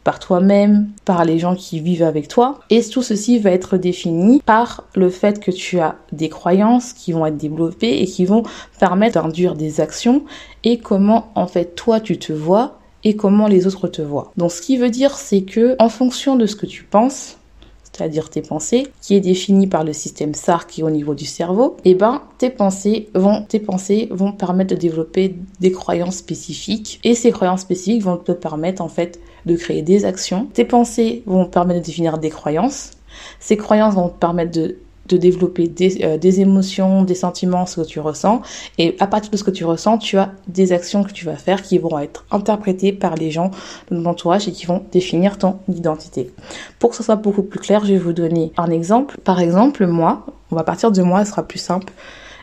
par 0.04 0.20
toi-même, 0.20 0.90
par 1.06 1.26
les 1.26 1.40
gens 1.40 1.56
qui 1.56 1.80
vivent 1.80 2.04
avec 2.04 2.28
toi. 2.28 2.60
Et 2.70 2.84
tout 2.84 3.02
ceci 3.02 3.40
va 3.40 3.52
être 3.52 3.78
défini 3.78 4.42
par 4.46 4.84
le 4.96 5.10
fait 5.10 5.40
que 5.40 5.52
tu 5.52 5.80
as 5.80 5.96
des 6.12 6.30
croyances 6.30 6.94
qui 6.94 7.12
vont 7.12 7.26
être 7.26 7.38
développées 7.38 8.02
et 8.02 8.06
qui 8.06 8.26
vont 8.26 8.44
permettre 8.80 9.22
d'induire 9.22 9.56
des 9.56 9.82
actions 9.82 10.24
et 10.64 10.78
comment 10.78 11.32
en 11.36 11.48
fait 11.48 11.76
toi 11.76 12.00
tu 12.00 12.18
te 12.18 12.34
vois 12.34 12.80
et 13.04 13.16
comment 13.16 13.48
les 13.48 13.68
autres 13.68 13.88
te 13.88 14.02
voient. 14.02 14.32
Donc 14.38 14.52
ce 14.52 14.62
qui 14.62 14.78
veut 14.78 14.90
dire 14.90 15.16
c'est 15.18 15.42
que 15.42 15.76
en 15.80 15.90
fonction 15.90 16.36
de 16.36 16.46
ce 16.46 16.56
que 16.56 16.66
tu 16.66 16.84
penses, 16.84 17.38
c'est-à-dire 17.84 18.30
tes 18.30 18.42
pensées, 18.42 18.88
qui 19.02 19.16
est 19.16 19.20
défini 19.20 19.68
par 19.68 19.84
le 19.84 19.94
système 19.94 20.34
SAR 20.34 20.66
qui 20.68 20.82
est 20.82 20.84
au 20.84 20.90
niveau 20.90 21.14
du 21.14 21.26
cerveau, 21.26 21.78
et 21.86 21.92
eh 21.92 21.96
ben 21.96 22.24
tes 22.40 22.50
pensées 22.50 23.10
vont 23.14 23.44
tes 23.48 23.60
pensées 23.60 24.08
vont 24.12 24.32
permettre 24.32 24.74
de 24.74 24.80
développer 24.80 25.36
des 25.60 25.72
croyances 25.72 26.18
spécifiques 26.18 27.00
et 27.04 27.14
ces 27.14 27.32
croyances 27.32 27.62
spécifiques 27.62 28.04
vont 28.04 28.18
te 28.18 28.32
permettre 28.32 28.82
en 28.82 28.90
fait 28.90 29.20
de 29.46 29.56
créer 29.56 29.82
des 29.82 30.06
actions. 30.06 30.48
Tes 30.54 30.66
pensées 30.66 31.24
vont 31.26 31.46
permettre 31.46 31.82
de 31.82 31.86
définir 31.86 32.18
des 32.18 32.30
croyances. 32.30 32.92
Ces 33.40 33.58
croyances 33.58 33.96
vont 33.96 34.10
te 34.10 34.18
permettre 34.18 34.52
de, 34.52 34.78
de 35.08 35.18
développer 35.18 35.68
des, 35.68 36.04
euh, 36.04 36.18
des, 36.18 36.40
émotions, 36.40 37.04
des 37.04 37.16
sentiments, 37.16 37.66
ce 37.66 37.82
que 37.82 37.86
tu 37.86 38.00
ressens. 38.00 38.42
Et 38.78 38.96
à 39.00 39.08
partir 39.08 39.32
de 39.32 39.38
ce 39.38 39.44
que 39.44 39.52
tu 39.52 39.66
ressens, 39.66 39.98
tu 39.98 40.18
as 40.18 40.32
des 40.48 40.72
actions 40.72 41.04
que 41.04 41.12
tu 41.12 41.26
vas 41.26 41.36
faire 41.36 41.62
qui 41.62 41.78
vont 41.78 42.00
être 42.00 42.26
interprétées 42.32 42.94
par 42.94 43.16
les 43.16 43.32
gens 43.32 43.52
de 43.92 43.98
ton 43.98 44.06
entourage 44.06 44.48
et 44.48 44.52
qui 44.52 44.66
vont 44.66 44.84
définir 44.92 45.38
ton 45.38 45.58
identité. 45.68 46.32
Pour 46.80 46.92
que 46.92 46.96
ce 46.96 47.04
soit 47.04 47.16
beaucoup 47.16 47.44
plus 47.44 47.60
clair, 47.60 47.86
je 47.86 47.94
vais 47.94 48.00
vous 48.00 48.14
donner 48.14 48.52
un 48.58 48.70
exemple. 48.72 49.18
Par 49.24 49.40
exemple, 49.40 49.86
moi, 49.86 50.26
on 50.52 50.56
va 50.56 50.64
partir 50.64 50.92
de 50.92 51.02
moi, 51.02 51.26
ce 51.26 51.32
sera 51.32 51.44
plus 51.44 51.60
simple. 51.60 51.92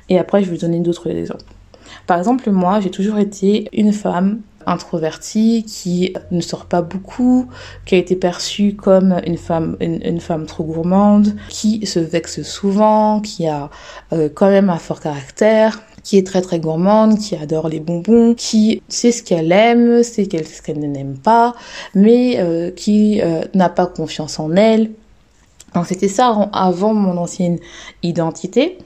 Et 0.09 0.19
après, 0.19 0.43
je 0.43 0.51
vais 0.51 0.57
vous 0.57 0.61
donner 0.61 0.81
d'autres 0.81 1.09
exemples. 1.09 1.45
Par 2.07 2.19
exemple, 2.19 2.51
moi, 2.51 2.81
j'ai 2.81 2.91
toujours 2.91 3.19
été 3.19 3.69
une 3.73 3.93
femme 3.93 4.41
introvertie, 4.67 5.65
qui 5.65 6.15
ne 6.31 6.41
sort 6.41 6.67
pas 6.67 6.83
beaucoup, 6.83 7.47
qui 7.87 7.95
a 7.95 7.99
été 7.99 8.17
perçue 8.17 8.75
comme 8.75 9.21
une 9.27 9.39
femme, 9.39 9.77
une, 9.81 10.21
femme 10.21 10.47
trop 10.47 10.65
gourmande, 10.65 11.35
qui 11.49 11.87
se 11.87 11.99
vexe 11.99 12.43
souvent, 12.43 13.21
qui 13.21 13.47
a 13.47 13.71
euh, 14.13 14.29
quand 14.33 14.51
même 14.51 14.71
un 14.71 14.79
fort 14.79 15.01
caractère, 15.01 15.83
qui 16.03 16.19
est 16.19 16.27
très 16.27 16.43
très 16.43 16.61
gourmande, 16.61 17.19
qui 17.19 17.37
adore 17.37 17.69
les 17.69 17.81
bonbons, 17.81 18.35
qui 18.35 18.83
sait 18.89 19.13
ce 19.13 19.23
qu'elle 19.23 19.53
aime, 19.53 20.03
sait 20.03 20.25
ce 20.25 20.63
qu'elle 20.63 20.79
n'aime 20.79 21.19
pas, 21.19 21.55
mais 21.95 22.39
euh, 22.39 22.71
qui 22.71 23.21
euh, 23.21 23.43
n'a 23.55 23.69
pas 23.69 23.87
confiance 23.87 24.39
en 24.39 24.55
elle. 24.57 24.91
Donc 25.75 25.87
c'était 25.87 26.09
ça 26.09 26.51
avant 26.53 26.95
mon 26.95 27.17
ancienne 27.17 27.59
identité. 28.03 28.79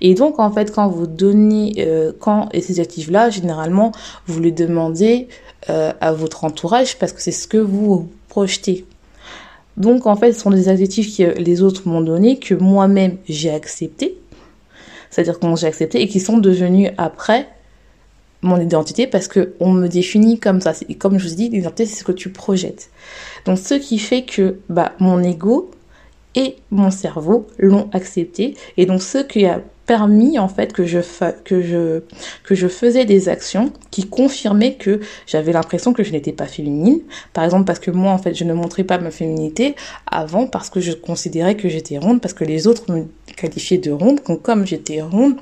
Et 0.00 0.14
donc, 0.14 0.38
en 0.38 0.50
fait, 0.50 0.72
quand 0.72 0.88
vous 0.88 1.06
donnez, 1.06 1.74
euh, 1.78 2.12
quand, 2.18 2.48
et 2.52 2.60
ces 2.60 2.80
actifs-là, 2.80 3.30
généralement, 3.30 3.92
vous 4.26 4.40
les 4.40 4.52
demandez 4.52 5.28
euh, 5.70 5.92
à 6.00 6.12
votre 6.12 6.44
entourage 6.44 6.98
parce 6.98 7.12
que 7.12 7.20
c'est 7.20 7.32
ce 7.32 7.46
que 7.48 7.58
vous 7.58 8.08
projetez. 8.28 8.84
Donc, 9.76 10.06
en 10.06 10.16
fait, 10.16 10.32
ce 10.32 10.40
sont 10.40 10.50
des 10.50 10.68
adjectifs 10.68 11.16
que 11.16 11.38
les 11.38 11.62
autres 11.62 11.82
m'ont 11.86 12.00
donné, 12.00 12.38
que 12.38 12.54
moi-même 12.54 13.18
j'ai 13.28 13.50
accepté. 13.50 14.16
C'est-à-dire 15.10 15.38
que 15.38 15.46
j'ai 15.56 15.66
accepté 15.66 16.00
et 16.00 16.08
qui 16.08 16.20
sont 16.20 16.38
devenus 16.38 16.90
après 16.98 17.48
mon 18.42 18.60
identité 18.60 19.06
parce 19.06 19.28
que 19.28 19.54
on 19.60 19.72
me 19.72 19.88
définit 19.88 20.38
comme 20.38 20.60
ça. 20.60 20.72
Et 20.88 20.94
comme 20.94 21.18
je 21.18 21.28
vous 21.28 21.34
dis, 21.34 21.48
l'identité, 21.48 21.86
c'est 21.86 21.98
ce 21.98 22.04
que 22.04 22.12
tu 22.12 22.30
projettes. 22.30 22.90
Donc, 23.44 23.58
ce 23.58 23.74
qui 23.74 23.98
fait 23.98 24.22
que, 24.22 24.58
bah, 24.68 24.92
mon 24.98 25.22
ego 25.22 25.70
et 26.36 26.56
mon 26.70 26.90
cerveau 26.90 27.46
l'ont 27.58 27.88
accepté. 27.92 28.54
Et 28.76 28.86
donc 28.86 29.02
ce 29.02 29.18
qui 29.18 29.46
a 29.46 29.60
permis 29.86 30.38
en 30.38 30.48
fait 30.48 30.72
que 30.72 30.84
je 30.84 30.98
que 31.44 31.62
je 31.62 32.02
que 32.44 32.54
je 32.54 32.66
faisais 32.66 33.04
des 33.04 33.28
actions 33.28 33.72
qui 33.90 34.08
confirmaient 34.08 34.74
que 34.74 35.00
j'avais 35.26 35.52
l'impression 35.52 35.92
que 35.92 36.02
je 36.02 36.10
n'étais 36.10 36.32
pas 36.32 36.46
féminine 36.46 37.00
par 37.32 37.44
exemple 37.44 37.64
parce 37.64 37.78
que 37.78 37.92
moi 37.92 38.10
en 38.10 38.18
fait 38.18 38.34
je 38.34 38.42
ne 38.44 38.52
montrais 38.52 38.82
pas 38.82 38.98
ma 38.98 39.12
féminité 39.12 39.76
avant 40.10 40.48
parce 40.48 40.70
que 40.70 40.80
je 40.80 40.92
considérais 40.92 41.56
que 41.56 41.68
j'étais 41.68 41.98
ronde 41.98 42.20
parce 42.20 42.34
que 42.34 42.44
les 42.44 42.66
autres 42.66 42.92
me 42.92 43.04
qualifiaient 43.36 43.78
de 43.78 43.92
ronde 43.92 44.18
donc 44.26 44.42
comme 44.42 44.66
j'étais 44.66 45.00
ronde 45.00 45.36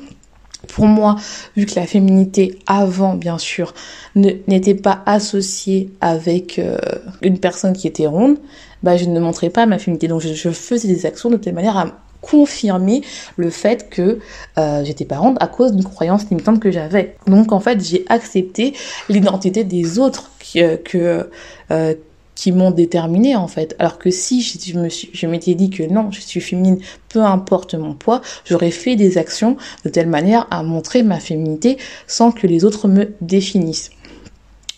pour 0.64 0.86
moi, 0.86 1.16
vu 1.56 1.66
que 1.66 1.74
la 1.76 1.86
féminité 1.86 2.58
avant, 2.66 3.14
bien 3.14 3.38
sûr, 3.38 3.74
n'était 4.14 4.74
pas 4.74 5.02
associée 5.06 5.90
avec 6.00 6.58
euh, 6.58 6.78
une 7.22 7.38
personne 7.38 7.72
qui 7.72 7.86
était 7.86 8.06
ronde, 8.06 8.38
bah, 8.82 8.96
je 8.96 9.06
ne 9.06 9.18
montrais 9.18 9.50
pas 9.50 9.66
ma 9.66 9.78
féminité. 9.78 10.08
Donc, 10.08 10.20
je, 10.20 10.50
faisais 10.50 10.88
des 10.88 11.06
actions 11.06 11.30
de 11.30 11.36
telle 11.36 11.54
manière 11.54 11.76
à 11.76 11.86
confirmer 12.20 13.02
le 13.36 13.50
fait 13.50 13.90
que 13.90 14.18
euh, 14.58 14.84
j'étais 14.84 15.04
pas 15.04 15.18
ronde 15.18 15.36
à 15.40 15.46
cause 15.46 15.72
d'une 15.72 15.84
croyance 15.84 16.28
limitante 16.30 16.60
que 16.60 16.70
j'avais. 16.70 17.16
Donc, 17.26 17.52
en 17.52 17.60
fait, 17.60 17.82
j'ai 17.82 18.04
accepté 18.08 18.74
l'identité 19.08 19.64
des 19.64 19.98
autres 19.98 20.30
qui, 20.38 20.62
euh, 20.62 20.76
que 20.76 21.30
euh, 21.70 21.94
qui 22.34 22.52
m'ont 22.52 22.70
déterminé 22.70 23.36
en 23.36 23.48
fait. 23.48 23.74
Alors 23.78 23.98
que 23.98 24.10
si 24.10 24.42
je, 24.42 25.26
m'étais 25.26 25.54
dit 25.54 25.70
que 25.70 25.82
non, 25.82 26.10
je 26.10 26.20
suis 26.20 26.40
féminine, 26.40 26.78
peu 27.08 27.20
importe 27.20 27.74
mon 27.74 27.94
poids, 27.94 28.20
j'aurais 28.44 28.70
fait 28.70 28.96
des 28.96 29.18
actions 29.18 29.56
de 29.84 29.90
telle 29.90 30.08
manière 30.08 30.46
à 30.50 30.62
montrer 30.62 31.02
ma 31.02 31.20
féminité 31.20 31.78
sans 32.06 32.32
que 32.32 32.46
les 32.46 32.64
autres 32.64 32.88
me 32.88 33.14
définissent. 33.20 33.90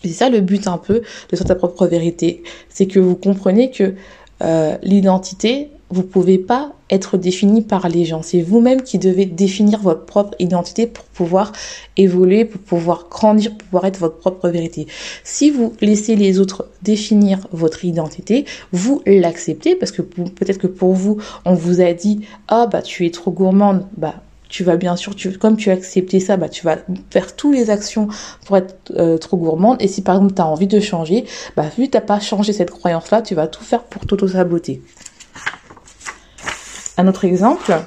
C'est 0.03 0.09
ça 0.09 0.29
le 0.29 0.41
but 0.41 0.67
un 0.67 0.77
peu 0.77 1.01
de 1.31 1.35
sa 1.35 1.55
propre 1.55 1.87
vérité, 1.87 2.43
c'est 2.69 2.87
que 2.87 2.99
vous 2.99 3.15
comprenez 3.15 3.71
que 3.71 3.95
euh, 4.43 4.77
l'identité, 4.83 5.71
vous 5.89 6.03
pouvez 6.03 6.37
pas 6.37 6.73
être 6.89 7.17
défini 7.17 7.61
par 7.61 7.87
les 7.89 8.05
gens. 8.05 8.21
C'est 8.21 8.41
vous-même 8.41 8.81
qui 8.81 8.97
devez 8.97 9.25
définir 9.25 9.79
votre 9.79 10.05
propre 10.05 10.35
identité 10.39 10.87
pour 10.87 11.05
pouvoir 11.05 11.51
évoluer, 11.95 12.45
pour 12.45 12.61
pouvoir 12.61 13.07
grandir, 13.09 13.51
pour 13.51 13.67
pouvoir 13.67 13.85
être 13.85 13.99
votre 13.99 14.17
propre 14.17 14.49
vérité. 14.49 14.87
Si 15.23 15.49
vous 15.49 15.73
laissez 15.81 16.15
les 16.15 16.39
autres 16.39 16.67
définir 16.81 17.47
votre 17.51 17.85
identité, 17.85 18.45
vous 18.71 19.01
l'acceptez 19.05 19.75
parce 19.75 19.91
que 19.91 20.01
peut-être 20.01 20.59
que 20.59 20.67
pour 20.67 20.93
vous, 20.93 21.17
on 21.45 21.53
vous 21.53 21.81
a 21.81 21.93
dit 21.93 22.21
ah 22.47 22.67
bah 22.67 22.81
tu 22.81 23.05
es 23.05 23.11
trop 23.11 23.31
gourmande, 23.31 23.85
bah 23.97 24.15
tu 24.49 24.63
vas 24.63 24.77
bien 24.77 24.95
sûr, 24.95 25.15
tu, 25.15 25.37
comme 25.37 25.57
tu 25.57 25.69
as 25.69 25.73
accepté 25.73 26.19
ça, 26.19 26.37
bah, 26.37 26.47
tu 26.47 26.63
vas 26.65 26.77
faire 27.09 27.35
toutes 27.35 27.53
les 27.53 27.69
actions 27.69 28.07
pour 28.45 28.55
être 28.57 28.93
euh, 28.95 29.17
trop 29.17 29.35
gourmande. 29.35 29.77
Et 29.81 29.89
si 29.89 30.01
par 30.01 30.15
exemple 30.15 30.35
tu 30.35 30.41
as 30.41 30.47
envie 30.47 30.67
de 30.67 30.79
changer, 30.79 31.25
bah, 31.55 31.65
vu 31.77 31.87
que 31.87 31.91
tu 31.91 31.97
n'as 31.97 32.01
pas 32.01 32.19
changé 32.19 32.53
cette 32.53 32.71
croyance-là, 32.71 33.21
tu 33.21 33.35
vas 33.35 33.47
tout 33.47 33.63
faire 33.63 33.83
pour 33.83 34.05
t'auto-saboter. 34.05 34.81
Un 36.97 37.07
autre 37.07 37.25
exemple, 37.25 37.79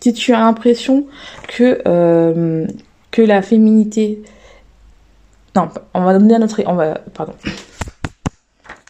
si 0.00 0.12
tu 0.12 0.34
as 0.34 0.40
l'impression 0.40 1.06
que, 1.46 1.80
euh, 1.86 2.66
que 3.12 3.22
la 3.22 3.40
féminité... 3.40 4.20
Non, 5.54 5.68
on 5.94 6.04
va 6.04 6.18
donner 6.18 6.34
un 6.34 6.42
autre... 6.42 6.60
On 6.66 6.74
va, 6.74 6.98
pardon. 7.14 7.34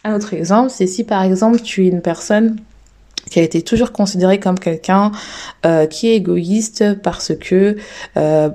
Un 0.03 0.15
autre 0.15 0.33
exemple, 0.33 0.71
c'est 0.71 0.87
si 0.87 1.03
par 1.03 1.23
exemple 1.23 1.61
tu 1.61 1.85
es 1.85 1.89
une 1.89 2.01
personne 2.01 2.57
qui 3.29 3.39
a 3.39 3.43
été 3.43 3.61
toujours 3.61 3.91
considérée 3.91 4.39
comme 4.39 4.59
quelqu'un 4.59 5.11
euh, 5.65 5.85
qui 5.85 6.09
est 6.09 6.15
égoïste 6.15 6.99
parce 7.01 7.33
que, 7.35 7.77
euh, 8.17 8.49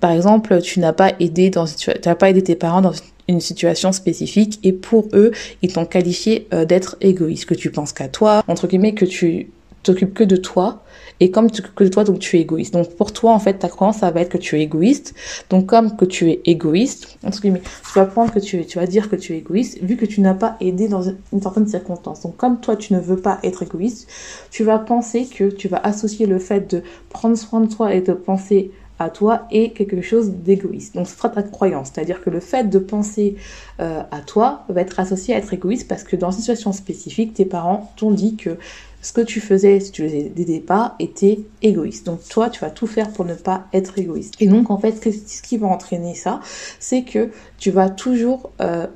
par 0.00 0.10
exemple, 0.10 0.60
tu 0.60 0.80
n'as 0.80 0.92
pas 0.92 1.12
aidé 1.20 1.50
dans, 1.50 1.66
tu 1.66 1.90
n'as 2.04 2.14
pas 2.14 2.30
aidé 2.30 2.42
tes 2.42 2.56
parents 2.56 2.80
dans 2.80 2.92
une 3.28 3.40
situation 3.40 3.92
spécifique 3.92 4.58
et 4.64 4.72
pour 4.72 5.08
eux, 5.12 5.30
ils 5.60 5.72
t'ont 5.72 5.84
qualifié 5.84 6.48
d'être 6.66 6.96
égoïste, 7.02 7.44
que 7.44 7.54
tu 7.54 7.70
penses 7.70 7.92
qu'à 7.92 8.08
toi, 8.08 8.42
entre 8.48 8.66
guillemets, 8.66 8.94
que 8.94 9.04
tu 9.04 9.50
t'occupes 9.82 10.14
que 10.14 10.24
de 10.24 10.36
toi. 10.36 10.82
Et 11.20 11.30
comme 11.30 11.50
tu 11.50 11.62
que 11.62 11.84
de 11.84 11.88
toi, 11.88 12.04
donc 12.04 12.20
tu 12.20 12.36
es 12.36 12.40
égoïste. 12.40 12.74
Donc 12.74 12.94
pour 12.94 13.12
toi, 13.12 13.32
en 13.32 13.38
fait, 13.38 13.54
ta 13.54 13.68
croyance, 13.68 13.98
ça 13.98 14.10
va 14.10 14.20
être 14.20 14.28
que 14.28 14.38
tu 14.38 14.56
es 14.56 14.62
égoïste. 14.62 15.14
Donc 15.50 15.66
comme 15.66 15.96
que 15.96 16.04
tu 16.04 16.30
es 16.30 16.40
égoïste, 16.44 17.18
guillemets, 17.42 17.62
tu 17.92 17.98
vas 17.98 18.06
prendre 18.06 18.32
que 18.32 18.38
tu 18.38 18.60
es, 18.60 18.66
vas 18.76 18.86
dire 18.86 19.10
que 19.10 19.16
tu 19.16 19.34
es 19.34 19.38
égoïste, 19.38 19.82
vu 19.82 19.96
que 19.96 20.06
tu 20.06 20.20
n'as 20.20 20.34
pas 20.34 20.56
aidé 20.60 20.88
dans 20.88 21.02
une 21.02 21.42
certaine 21.42 21.66
circonstance. 21.66 22.22
Donc 22.22 22.36
comme 22.36 22.60
toi, 22.60 22.76
tu 22.76 22.92
ne 22.92 23.00
veux 23.00 23.16
pas 23.16 23.40
être 23.42 23.62
égoïste, 23.62 24.08
tu 24.50 24.62
vas 24.64 24.78
penser 24.78 25.26
que 25.26 25.50
tu 25.50 25.68
vas 25.68 25.78
associer 25.78 26.26
le 26.26 26.38
fait 26.38 26.70
de 26.70 26.82
prendre 27.08 27.36
soin 27.36 27.60
de 27.60 27.72
toi 27.72 27.94
et 27.94 28.00
de 28.00 28.12
penser 28.12 28.70
à 28.98 29.10
toi 29.10 29.46
et 29.50 29.72
quelque 29.72 30.02
chose 30.02 30.30
d'égoïste. 30.30 30.94
Donc 30.94 31.06
ce 31.06 31.16
sera 31.16 31.28
ta 31.28 31.42
croyance, 31.42 31.90
c'est-à-dire 31.92 32.20
que 32.20 32.30
le 32.30 32.40
fait 32.40 32.64
de 32.68 32.78
penser 32.78 33.36
euh, 33.80 34.02
à 34.10 34.20
toi 34.20 34.64
va 34.68 34.80
être 34.80 34.98
associé 34.98 35.34
à 35.34 35.38
être 35.38 35.52
égoïste 35.54 35.88
parce 35.88 36.02
que 36.02 36.16
dans 36.16 36.30
une 36.30 36.38
situation 36.38 36.72
spécifique, 36.72 37.34
tes 37.34 37.44
parents 37.44 37.92
t'ont 37.96 38.10
dit 38.10 38.36
que 38.36 38.58
ce 39.00 39.12
que 39.12 39.20
tu 39.20 39.40
faisais 39.40 39.80
si 39.80 39.92
tu 39.92 40.02
les 40.02 40.32
aidais 40.36 40.60
pas 40.60 40.96
était 40.98 41.40
égoïste. 41.62 42.06
Donc 42.06 42.20
toi, 42.28 42.50
tu 42.50 42.60
vas 42.60 42.70
tout 42.70 42.86
faire 42.86 43.10
pour 43.10 43.24
ne 43.24 43.34
pas 43.34 43.66
être 43.72 43.98
égoïste. 43.98 44.34
Et 44.40 44.46
donc 44.46 44.70
en 44.70 44.78
fait, 44.78 45.12
ce 45.12 45.42
qui 45.42 45.56
va 45.56 45.68
entraîner 45.68 46.14
ça, 46.14 46.40
c'est 46.80 47.02
que 47.02 47.30
tu 47.58 47.70
vas 47.70 47.90
toujours 47.90 48.50
euh, 48.60 48.86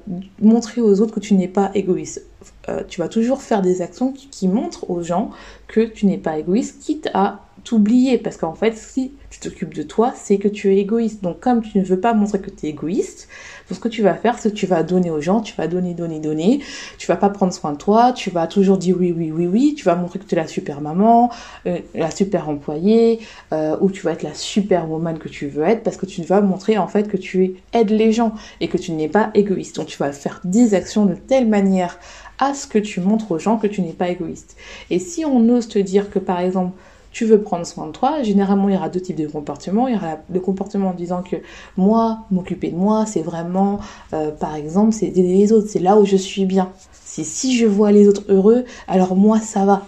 montrer 0.40 0.80
aux 0.80 1.00
autres 1.00 1.14
que 1.14 1.21
tu 1.21 1.35
n'es 1.35 1.49
pas 1.49 1.71
égoïste. 1.75 2.26
Euh, 2.68 2.82
tu 2.87 3.00
vas 3.00 3.09
toujours 3.09 3.42
faire 3.42 3.62
des 3.62 3.82
actions 3.82 4.12
qui, 4.12 4.49
montrent 4.49 4.90
aux 4.90 5.02
gens 5.02 5.30
que 5.68 5.80
tu 5.80 6.06
n'es 6.06 6.18
pas 6.18 6.38
égoïste, 6.38 6.80
quitte 6.80 7.09
à 7.14 7.47
t'oublier. 7.64 8.19
Parce 8.19 8.37
qu'en 8.37 8.54
fait, 8.54 8.76
si 8.76 9.12
tu 9.31 9.40
t'occupes 9.40 9.75
de 9.75 9.83
toi, 9.83 10.12
c'est 10.16 10.38
que 10.38 10.49
tu 10.49 10.73
es 10.73 10.78
égoïste. 10.78 11.23
Donc 11.23 11.40
comme 11.40 11.62
tu 11.62 11.78
ne 11.78 11.85
veux 11.85 12.00
pas 12.00 12.14
montrer 12.14 12.40
que 12.40 12.50
tu 12.50 12.66
es 12.66 12.71
égoïste, 12.71 13.28
ce 13.75 13.81
que 13.81 13.88
tu 13.88 14.02
vas 14.02 14.14
faire, 14.14 14.38
c'est 14.38 14.50
que 14.50 14.54
tu 14.54 14.66
vas 14.66 14.83
donner 14.83 15.11
aux 15.11 15.21
gens, 15.21 15.40
tu 15.40 15.54
vas 15.57 15.66
donner, 15.66 15.95
donner, 15.95 16.21
donner. 16.21 16.61
Tu 16.99 17.07
vas 17.07 17.16
pas 17.16 17.31
prendre 17.31 17.52
soin 17.52 17.73
de 17.73 17.78
toi, 17.78 18.12
tu 18.12 18.31
vas 18.31 18.47
toujours 18.47 18.78
dire 18.78 18.97
oui, 18.99 19.14
oui, 19.16 19.33
oui, 19.33 19.47
oui. 19.47 19.75
Tu 19.76 19.85
vas 19.85 19.95
montrer 19.95 20.19
que 20.19 20.25
tu 20.25 20.35
es 20.35 20.38
la 20.38 20.47
super 20.47 20.81
maman, 20.81 21.31
euh, 21.66 21.78
la 21.95 22.11
super 22.11 22.49
employée, 22.49 23.21
euh, 23.52 23.76
ou 23.81 23.90
tu 23.90 24.02
vas 24.02 24.12
être 24.12 24.23
la 24.23 24.35
super 24.35 24.90
woman 24.90 25.19
que 25.19 25.28
tu 25.28 25.49
veux 25.49 25.64
être, 25.64 25.83
parce 25.83 25.97
que 25.97 26.07
tu 26.07 26.23
vas 26.23 26.40
montrer 26.40 26.78
en 26.78 26.88
fait 26.88 27.09
que 27.09 27.16
tu 27.16 27.57
aides 27.73 27.90
les 27.90 28.12
gens 28.12 28.33
et 28.61 28.69
que 28.69 28.78
tu 28.78 28.92
n'es 28.92 29.09
pas 29.09 29.31
égoïste. 29.35 29.76
Donc 29.76 29.87
tu 29.87 29.99
vas 29.99 30.12
faire 30.12 30.40
des 30.45 30.75
actions 30.75 31.07
de 31.07 31.14
telle 31.14 31.49
manière 31.49 31.99
à 32.38 32.54
ce 32.54 32.66
que 32.66 32.78
tu 32.78 33.00
montres 33.00 33.31
aux 33.31 33.38
gens 33.38 33.57
que 33.57 33.66
tu 33.66 33.83
n'es 33.83 33.92
pas 33.92 34.09
égoïste. 34.09 34.57
Et 34.90 34.99
si 34.99 35.25
on 35.25 35.49
ose 35.49 35.69
te 35.69 35.78
dire 35.78 36.11
que 36.11 36.19
par 36.19 36.40
exemple 36.40 36.73
tu 37.12 37.26
veux 37.26 37.40
prendre 37.40 37.66
soin 37.66 37.87
de 37.87 37.92
toi, 37.92 38.23
généralement 38.23 38.69
il 38.69 38.75
y 38.75 38.76
aura 38.76 38.88
deux 38.88 39.00
types 39.00 39.16
de 39.16 39.26
comportements. 39.26 39.87
Il 39.87 39.95
y 39.95 39.97
aura 39.97 40.19
le 40.33 40.40
comportement 40.40 40.90
en 40.90 40.95
disant 40.95 41.23
que 41.23 41.37
moi, 41.76 42.21
m'occuper 42.31 42.71
de 42.71 42.76
moi, 42.76 43.04
c'est 43.07 43.23
vraiment, 43.23 43.81
euh, 44.14 44.31
par 44.31 44.54
exemple, 44.57 44.92
c'est 44.92 45.07
aider 45.07 45.23
les 45.23 45.52
autres, 45.52 45.69
c'est 45.69 45.78
là 45.78 45.99
où 45.99 46.07
je 46.07 46.16
suis 46.16 46.47
bien. 46.47 46.71
C'est 46.92 47.25
si 47.25 47.57
je 47.57 47.66
vois 47.66 47.92
les 47.92 48.09
autres 48.09 48.25
heureux, 48.28 48.64
alors 48.88 49.14
moi 49.14 49.38
ça 49.38 49.64
va. 49.64 49.83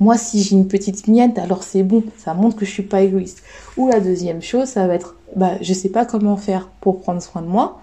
Moi, 0.00 0.16
si 0.16 0.42
j'ai 0.42 0.56
une 0.56 0.66
petite 0.66 1.08
miette, 1.08 1.38
alors 1.38 1.62
c'est 1.62 1.82
bon, 1.82 2.02
ça 2.16 2.32
montre 2.32 2.56
que 2.56 2.64
je 2.64 2.70
suis 2.70 2.82
pas 2.82 3.02
égoïste. 3.02 3.42
Ou 3.76 3.88
la 3.88 4.00
deuxième 4.00 4.40
chose, 4.40 4.66
ça 4.66 4.86
va 4.86 4.94
être, 4.94 5.14
bah, 5.36 5.52
je 5.60 5.74
sais 5.74 5.90
pas 5.90 6.06
comment 6.06 6.38
faire 6.38 6.68
pour 6.80 7.00
prendre 7.00 7.20
soin 7.20 7.42
de 7.42 7.46
moi, 7.46 7.80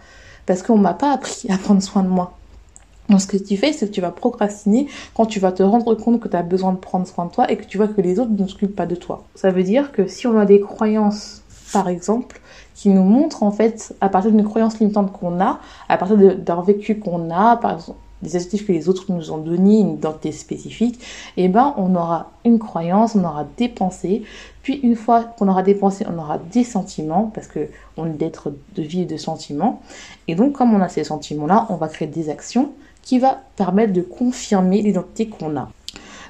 parce 0.48 0.64
qu'on 0.64 0.80
m'a 0.80 0.96
pas 0.96 1.12
appris 1.12 1.48
à 1.52 1.58
prendre 1.58 1.82
soin 1.82 2.02
de 2.02 2.10
moi. 2.10 2.37
Donc 3.10 3.22
ce 3.22 3.28
que 3.28 3.38
tu 3.38 3.58
fais, 3.58 3.74
c'est 3.74 3.88
que 3.88 3.94
tu 3.94 4.02
vas 4.02 4.12
procrastiner 4.12 4.88
quand 5.14 5.26
tu 5.26 5.40
vas 5.40 5.52
te 5.52 5.64
rendre 5.64 5.96
compte 5.96 6.20
que 6.20 6.28
tu 6.28 6.36
as 6.36 6.44
besoin 6.44 6.74
de 6.74 6.78
prendre 6.78 7.08
soin 7.08 7.26
de 7.26 7.32
toi 7.32 7.50
et 7.50 7.58
que 7.58 7.66
tu 7.66 7.78
vois 7.78 7.88
que 7.88 8.02
les 8.02 8.20
autres 8.20 8.32
ne 8.32 8.48
s'occupent 8.48 8.76
pas 8.76 8.86
de 8.86 8.96
toi. 8.96 9.24
Ça 9.36 9.52
veut 9.52 9.64
dire 9.64 9.92
que 9.92 10.08
si 10.08 10.28
on 10.28 10.38
a 10.38 10.46
des 10.46 10.60
croyances, 10.60 11.42
par 11.72 11.88
exemple, 11.88 12.42
qui 12.76 12.90
nous 12.90 13.04
montrent 13.04 13.44
en 13.44 13.52
fait, 13.52 13.96
à 14.02 14.10
partir 14.10 14.32
d'une 14.32 14.44
croyance 14.44 14.80
limitante 14.80 15.12
qu'on 15.12 15.40
a, 15.40 15.60
à 15.90 15.98
partir 15.98 16.18
d'un 16.18 16.62
vécu 16.62 17.00
qu'on 17.00 17.32
a, 17.32 17.58
par 17.58 17.76
exemple, 17.76 17.98
des 18.22 18.36
adjectifs 18.36 18.66
que 18.66 18.72
les 18.72 18.90
autres 18.90 19.12
nous 19.12 19.32
ont 19.32 19.38
donné, 19.38 19.80
une 19.80 19.94
identité 19.94 20.32
spécifique, 20.32 21.00
eh 21.38 21.48
ben 21.50 21.74
on 21.78 21.96
aura 21.96 22.32
une 22.46 22.60
croyance, 22.60 23.16
on 23.16 23.24
aura 23.24 23.46
des 23.58 23.70
pensées, 23.70 24.24
puis 24.64 24.76
une 24.76 24.96
fois 24.96 25.24
qu'on 25.24 25.48
aura 25.48 25.64
des 25.64 25.76
pensées, 25.76 26.06
on 26.12 26.18
aura 26.18 26.40
des 26.40 26.64
sentiments, 26.64 27.32
parce 27.34 27.48
que 27.48 27.68
on 27.96 28.08
est 28.08 28.18
d'être 28.18 28.54
de 28.76 28.82
vie 28.82 29.02
et 29.02 29.06
de 29.06 29.18
sentiments, 29.18 29.82
et 30.28 30.36
donc 30.36 30.54
comme 30.54 30.74
on 30.74 30.82
a 30.82 30.90
ces 30.90 31.04
sentiments-là, 31.04 31.68
on 31.70 31.76
va 31.76 31.88
créer 31.88 32.08
des 32.08 32.30
actions, 32.30 32.72
qui 33.08 33.20
va 33.20 33.40
permettre 33.56 33.94
de 33.94 34.02
confirmer 34.02 34.82
l'identité 34.82 35.30
qu'on 35.30 35.56
a. 35.56 35.72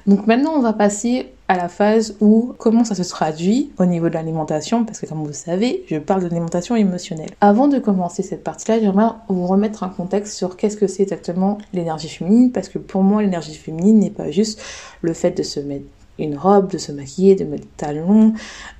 Donc 0.06 0.28
maintenant, 0.28 0.52
on 0.54 0.60
va 0.60 0.72
passer 0.72 1.26
à 1.48 1.56
la 1.56 1.68
phase 1.68 2.16
où 2.20 2.54
comment 2.56 2.84
ça 2.84 2.94
se 2.94 3.02
traduit 3.02 3.72
au 3.78 3.84
niveau 3.84 4.08
de 4.08 4.14
l'alimentation, 4.14 4.84
parce 4.84 5.00
que 5.00 5.06
comme 5.06 5.24
vous 5.24 5.32
savez, 5.32 5.84
je 5.88 5.96
parle 5.96 6.22
de 6.22 6.28
l'alimentation 6.28 6.76
émotionnelle. 6.76 7.30
Avant 7.40 7.66
de 7.66 7.80
commencer 7.80 8.22
cette 8.22 8.44
partie-là, 8.44 8.78
j'aimerais 8.78 9.10
vous 9.28 9.48
remettre 9.48 9.82
un 9.82 9.88
contexte 9.88 10.34
sur 10.34 10.56
qu'est-ce 10.56 10.76
que 10.76 10.86
c'est 10.86 11.02
exactement 11.02 11.58
l'énergie 11.72 12.08
féminine, 12.08 12.52
parce 12.52 12.68
que 12.68 12.78
pour 12.78 13.02
moi, 13.02 13.22
l'énergie 13.22 13.54
féminine 13.54 13.98
n'est 13.98 14.10
pas 14.10 14.30
juste 14.30 14.62
le 15.02 15.14
fait 15.14 15.32
de 15.32 15.42
se 15.42 15.58
mettre 15.58 15.86
une 16.18 16.36
robe, 16.36 16.70
de 16.70 16.78
se 16.78 16.92
maquiller, 16.92 17.34
de 17.34 17.44
mettre 17.44 17.64
des 17.64 17.70
talons, 17.76 18.32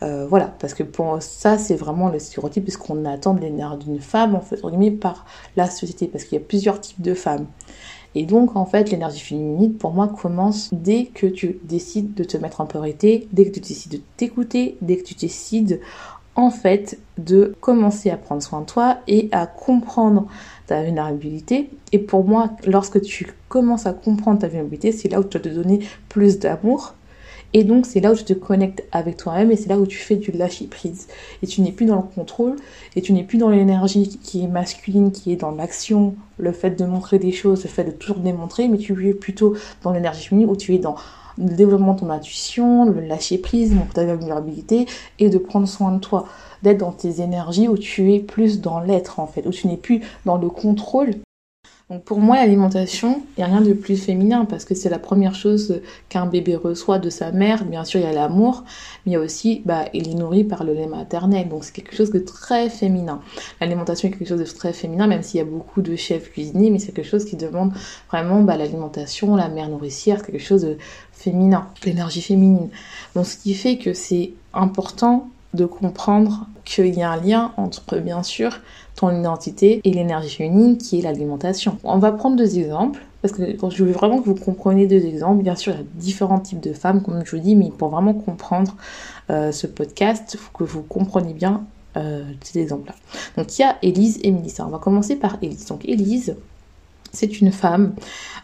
euh, 0.02 0.26
voilà, 0.28 0.54
parce 0.58 0.74
que 0.74 0.82
pour 0.82 1.18
ça 1.20 1.58
c'est 1.58 1.76
vraiment 1.76 2.08
le 2.08 2.18
stéréotype, 2.18 2.64
puisqu'on 2.64 3.04
attend 3.04 3.34
de 3.34 3.40
l'énergie 3.40 3.86
d'une 3.86 4.00
femme 4.00 4.34
en 4.34 4.40
fait, 4.40 4.60
par 5.00 5.26
la 5.56 5.68
société, 5.68 6.06
parce 6.06 6.24
qu'il 6.24 6.38
y 6.38 6.40
a 6.40 6.44
plusieurs 6.44 6.80
types 6.80 7.02
de 7.02 7.14
femmes. 7.14 7.46
Et 8.14 8.24
donc, 8.24 8.56
en 8.56 8.64
fait, 8.64 8.90
l'énergie 8.90 9.20
féminine, 9.20 9.74
pour 9.74 9.92
moi, 9.92 10.08
commence 10.08 10.70
dès 10.72 11.06
que 11.06 11.26
tu 11.26 11.58
décides 11.64 12.14
de 12.14 12.24
te 12.24 12.36
mettre 12.36 12.60
en 12.60 12.66
priorité, 12.66 13.28
dès 13.32 13.44
que 13.44 13.50
tu 13.50 13.60
décides 13.60 13.92
de 13.92 14.00
t'écouter, 14.16 14.76
dès 14.80 14.96
que 14.96 15.04
tu 15.04 15.14
décides, 15.14 15.80
en 16.34 16.50
fait, 16.50 16.98
de 17.18 17.54
commencer 17.60 18.10
à 18.10 18.16
prendre 18.16 18.42
soin 18.42 18.60
de 18.60 18.66
toi 18.66 18.98
et 19.08 19.28
à 19.32 19.46
comprendre 19.46 20.26
ta 20.66 20.82
vulnérabilité. 20.82 21.70
Et 21.92 21.98
pour 21.98 22.24
moi, 22.24 22.50
lorsque 22.66 23.00
tu 23.02 23.34
commences 23.48 23.86
à 23.86 23.92
comprendre 23.92 24.38
ta 24.38 24.46
vulnérabilité, 24.46 24.92
c'est 24.92 25.08
là 25.08 25.20
où 25.20 25.24
tu 25.24 25.36
vas 25.36 25.44
te 25.44 25.48
donner 25.48 25.80
plus 26.08 26.38
d'amour 26.38 26.94
Et 27.54 27.64
donc, 27.64 27.86
c'est 27.86 28.00
là 28.00 28.12
où 28.12 28.14
tu 28.14 28.24
te 28.24 28.34
connectes 28.34 28.84
avec 28.92 29.16
toi-même 29.16 29.50
et 29.50 29.56
c'est 29.56 29.70
là 29.70 29.78
où 29.78 29.86
tu 29.86 29.96
fais 29.96 30.16
du 30.16 30.32
lâcher 30.32 30.66
prise. 30.66 31.08
Et 31.42 31.46
tu 31.46 31.62
n'es 31.62 31.72
plus 31.72 31.86
dans 31.86 31.96
le 31.96 32.02
contrôle 32.02 32.56
et 32.94 33.00
tu 33.00 33.12
n'es 33.12 33.24
plus 33.24 33.38
dans 33.38 33.48
l'énergie 33.48 34.18
qui 34.22 34.44
est 34.44 34.48
masculine, 34.48 35.12
qui 35.12 35.32
est 35.32 35.36
dans 35.36 35.50
l'action, 35.50 36.14
le 36.36 36.52
fait 36.52 36.70
de 36.70 36.84
montrer 36.84 37.18
des 37.18 37.32
choses, 37.32 37.62
le 37.64 37.70
fait 37.70 37.84
de 37.84 37.90
toujours 37.90 38.18
démontrer, 38.18 38.68
mais 38.68 38.76
tu 38.76 39.08
es 39.08 39.14
plutôt 39.14 39.56
dans 39.82 39.92
l'énergie 39.92 40.28
féminine 40.28 40.50
où 40.50 40.56
tu 40.56 40.74
es 40.74 40.78
dans 40.78 40.96
le 41.38 41.54
développement 41.54 41.94
de 41.94 42.00
ton 42.00 42.10
intuition, 42.10 42.84
le 42.84 43.00
lâcher 43.00 43.38
prise, 43.38 43.74
ta 43.94 44.04
vulnérabilité 44.04 44.86
et 45.18 45.30
de 45.30 45.38
prendre 45.38 45.68
soin 45.68 45.92
de 45.92 46.00
toi, 46.00 46.26
d'être 46.62 46.78
dans 46.78 46.92
tes 46.92 47.20
énergies 47.20 47.68
où 47.68 47.78
tu 47.78 48.12
es 48.12 48.18
plus 48.18 48.60
dans 48.60 48.80
l'être 48.80 49.20
en 49.20 49.26
fait, 49.26 49.46
où 49.46 49.50
tu 49.50 49.68
n'es 49.68 49.76
plus 49.76 50.00
dans 50.26 50.36
le 50.36 50.48
contrôle 50.48 51.12
donc 51.90 52.04
pour 52.04 52.18
moi, 52.18 52.36
l'alimentation, 52.36 53.22
il 53.36 53.40
n'y 53.40 53.44
a 53.44 53.46
rien 53.46 53.62
de 53.62 53.72
plus 53.72 53.96
féminin 53.96 54.44
parce 54.44 54.66
que 54.66 54.74
c'est 54.74 54.90
la 54.90 54.98
première 54.98 55.34
chose 55.34 55.80
qu'un 56.10 56.26
bébé 56.26 56.54
reçoit 56.54 56.98
de 56.98 57.08
sa 57.08 57.32
mère. 57.32 57.64
Bien 57.64 57.82
sûr, 57.84 57.98
il 57.98 58.02
y 58.02 58.06
a 58.06 58.12
l'amour, 58.12 58.64
mais 59.06 59.12
il 59.12 59.14
y 59.14 59.16
a 59.16 59.20
aussi, 59.20 59.62
bah, 59.64 59.86
il 59.94 60.10
est 60.10 60.14
nourri 60.14 60.44
par 60.44 60.64
le 60.64 60.74
lait 60.74 60.86
maternel. 60.86 61.48
Donc 61.48 61.64
c'est 61.64 61.72
quelque 61.72 61.96
chose 61.96 62.10
de 62.10 62.18
très 62.18 62.68
féminin. 62.68 63.22
L'alimentation 63.62 64.08
est 64.08 64.10
quelque 64.10 64.28
chose 64.28 64.40
de 64.40 64.44
très 64.44 64.74
féminin, 64.74 65.06
même 65.06 65.22
s'il 65.22 65.38
y 65.38 65.40
a 65.40 65.46
beaucoup 65.46 65.80
de 65.80 65.96
chefs 65.96 66.30
cuisiniers, 66.30 66.70
mais 66.70 66.78
c'est 66.78 66.92
quelque 66.92 67.08
chose 67.08 67.24
qui 67.24 67.36
demande 67.36 67.72
vraiment 68.10 68.42
bah, 68.42 68.58
l'alimentation, 68.58 69.34
la 69.34 69.48
mère 69.48 69.70
nourricière, 69.70 70.26
quelque 70.26 70.44
chose 70.44 70.62
de 70.62 70.76
féminin, 71.12 71.68
l'énergie 71.86 72.20
féminine. 72.20 72.68
Donc 73.14 73.24
ce 73.24 73.38
qui 73.38 73.54
fait 73.54 73.78
que 73.78 73.94
c'est 73.94 74.32
important 74.52 75.30
de 75.54 75.64
comprendre 75.64 76.46
qu'il 76.66 76.94
y 76.94 77.02
a 77.02 77.12
un 77.12 77.16
lien 77.20 77.52
entre, 77.56 77.96
bien 77.96 78.22
sûr, 78.22 78.60
ton 78.98 79.16
identité 79.16 79.80
et 79.84 79.92
l'énergie 79.92 80.34
féminine 80.34 80.76
qui 80.76 80.98
est 80.98 81.02
l'alimentation. 81.02 81.78
On 81.84 81.98
va 81.98 82.10
prendre 82.10 82.36
deux 82.36 82.58
exemples. 82.58 83.00
Parce 83.22 83.34
que 83.34 83.42
je 83.44 83.84
veux 83.84 83.92
vraiment 83.92 84.20
que 84.20 84.26
vous 84.26 84.36
compreniez 84.36 84.86
deux 84.86 85.04
exemples. 85.04 85.42
Bien 85.42 85.56
sûr, 85.56 85.72
il 85.72 85.78
y 85.78 85.80
a 85.80 85.84
différents 85.94 86.38
types 86.38 86.60
de 86.60 86.72
femmes, 86.72 87.02
comme 87.02 87.24
je 87.24 87.34
vous 87.34 87.42
dis, 87.42 87.56
mais 87.56 87.70
pour 87.70 87.88
vraiment 87.88 88.14
comprendre 88.14 88.76
euh, 89.30 89.50
ce 89.50 89.66
podcast, 89.66 90.34
il 90.34 90.38
faut 90.38 90.50
que 90.56 90.62
vous 90.62 90.82
compreniez 90.82 91.34
bien 91.34 91.64
euh, 91.96 92.22
ces 92.42 92.60
exemples-là. 92.60 92.94
Donc, 93.36 93.58
il 93.58 93.62
y 93.62 93.64
a 93.64 93.76
Élise 93.82 94.20
et 94.22 94.30
Mélissa. 94.30 94.64
On 94.66 94.70
va 94.70 94.78
commencer 94.78 95.16
par 95.16 95.38
Élise. 95.42 95.66
Donc, 95.66 95.84
Élise, 95.84 96.36
c'est 97.12 97.40
une 97.40 97.52
femme 97.52 97.94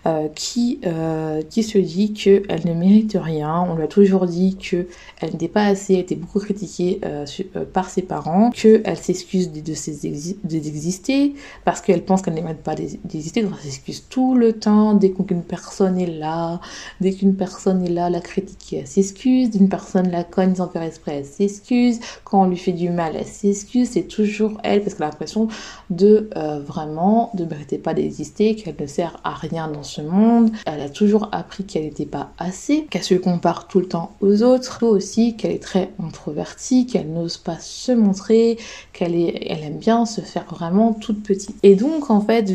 euh, 0.06 0.28
qui, 0.34 0.80
euh, 0.84 1.40
qui 1.48 1.62
se 1.62 1.78
dit 1.78 2.12
qu'elle 2.12 2.60
ne 2.66 2.74
mérite 2.74 3.16
rien. 3.18 3.66
On 3.66 3.74
lui 3.74 3.84
a 3.84 3.86
toujours 3.86 4.26
dit 4.26 4.54
qu'elle 4.56 4.86
n'était 5.32 5.48
pas 5.48 5.64
assez, 5.64 5.94
elle 5.94 6.00
était 6.00 6.14
beaucoup 6.14 6.40
critiquée 6.40 7.00
euh, 7.06 7.24
par 7.72 7.88
ses 7.88 8.02
parents, 8.02 8.50
qu'elle 8.50 8.98
s'excuse 8.98 9.50
de, 9.50 9.60
d'exister 9.62 11.32
parce 11.64 11.80
qu'elle 11.80 12.04
pense 12.04 12.20
qu'elle 12.20 12.34
ne 12.34 12.42
mérite 12.42 12.58
pas 12.58 12.74
d'exister, 12.74 13.42
donc 13.42 13.52
elle 13.56 13.70
s'excuse 13.70 14.04
tout 14.10 14.34
le 14.34 14.52
temps. 14.52 14.92
Dès 14.92 15.10
qu'une 15.10 15.42
personne 15.42 15.98
est 15.98 16.18
là, 16.18 16.60
dès 17.00 17.14
qu'une 17.14 17.34
personne 17.34 17.82
est 17.82 17.90
là, 17.90 18.10
la 18.10 18.20
critiquer, 18.20 18.80
elle 18.80 18.86
s'excuse. 18.86 19.48
D'une 19.48 19.70
personne 19.70 20.10
la 20.10 20.22
cogne 20.22 20.54
sans 20.54 20.68
faire 20.68 20.82
esprit, 20.82 21.12
elle 21.12 21.24
s'excuse. 21.24 22.00
Quand 22.24 22.42
on 22.42 22.48
lui 22.48 22.58
fait 22.58 22.72
du 22.72 22.90
mal, 22.90 23.14
elle 23.18 23.24
s'excuse. 23.24 23.88
C'est 23.92 24.02
toujours 24.02 24.60
elle 24.64 24.82
parce 24.82 24.92
qu'elle 24.92 25.04
a 25.06 25.08
l'impression 25.10 25.48
de 25.88 26.28
vraiment 26.66 27.30
de 27.32 27.44
ne 27.44 27.48
mériter 27.48 27.78
pas 27.78 27.94
d'exister 27.94 28.53
qu'elle 28.56 28.76
ne 28.78 28.86
sert 28.86 29.20
à 29.24 29.34
rien 29.34 29.68
dans 29.68 29.82
ce 29.82 30.00
monde. 30.00 30.50
Elle 30.66 30.80
a 30.80 30.88
toujours 30.88 31.28
appris 31.32 31.64
qu'elle 31.64 31.84
n'était 31.84 32.06
pas 32.06 32.32
assez, 32.38 32.86
qu'elle 32.90 33.02
se 33.02 33.14
compare 33.14 33.68
tout 33.68 33.80
le 33.80 33.88
temps 33.88 34.16
aux 34.20 34.42
autres. 34.42 34.84
aussi 34.84 35.36
qu'elle 35.36 35.52
est 35.52 35.62
très 35.62 35.90
introvertie, 36.02 36.86
qu'elle 36.86 37.12
n'ose 37.12 37.36
pas 37.36 37.58
se 37.58 37.92
montrer, 37.92 38.58
qu'elle 38.92 39.14
elle 39.14 39.64
aime 39.64 39.78
bien 39.78 40.06
se 40.06 40.20
faire 40.20 40.46
vraiment 40.50 40.92
toute 40.92 41.22
petite. 41.22 41.56
Et 41.62 41.76
donc 41.76 42.10
en 42.10 42.20
fait, 42.20 42.50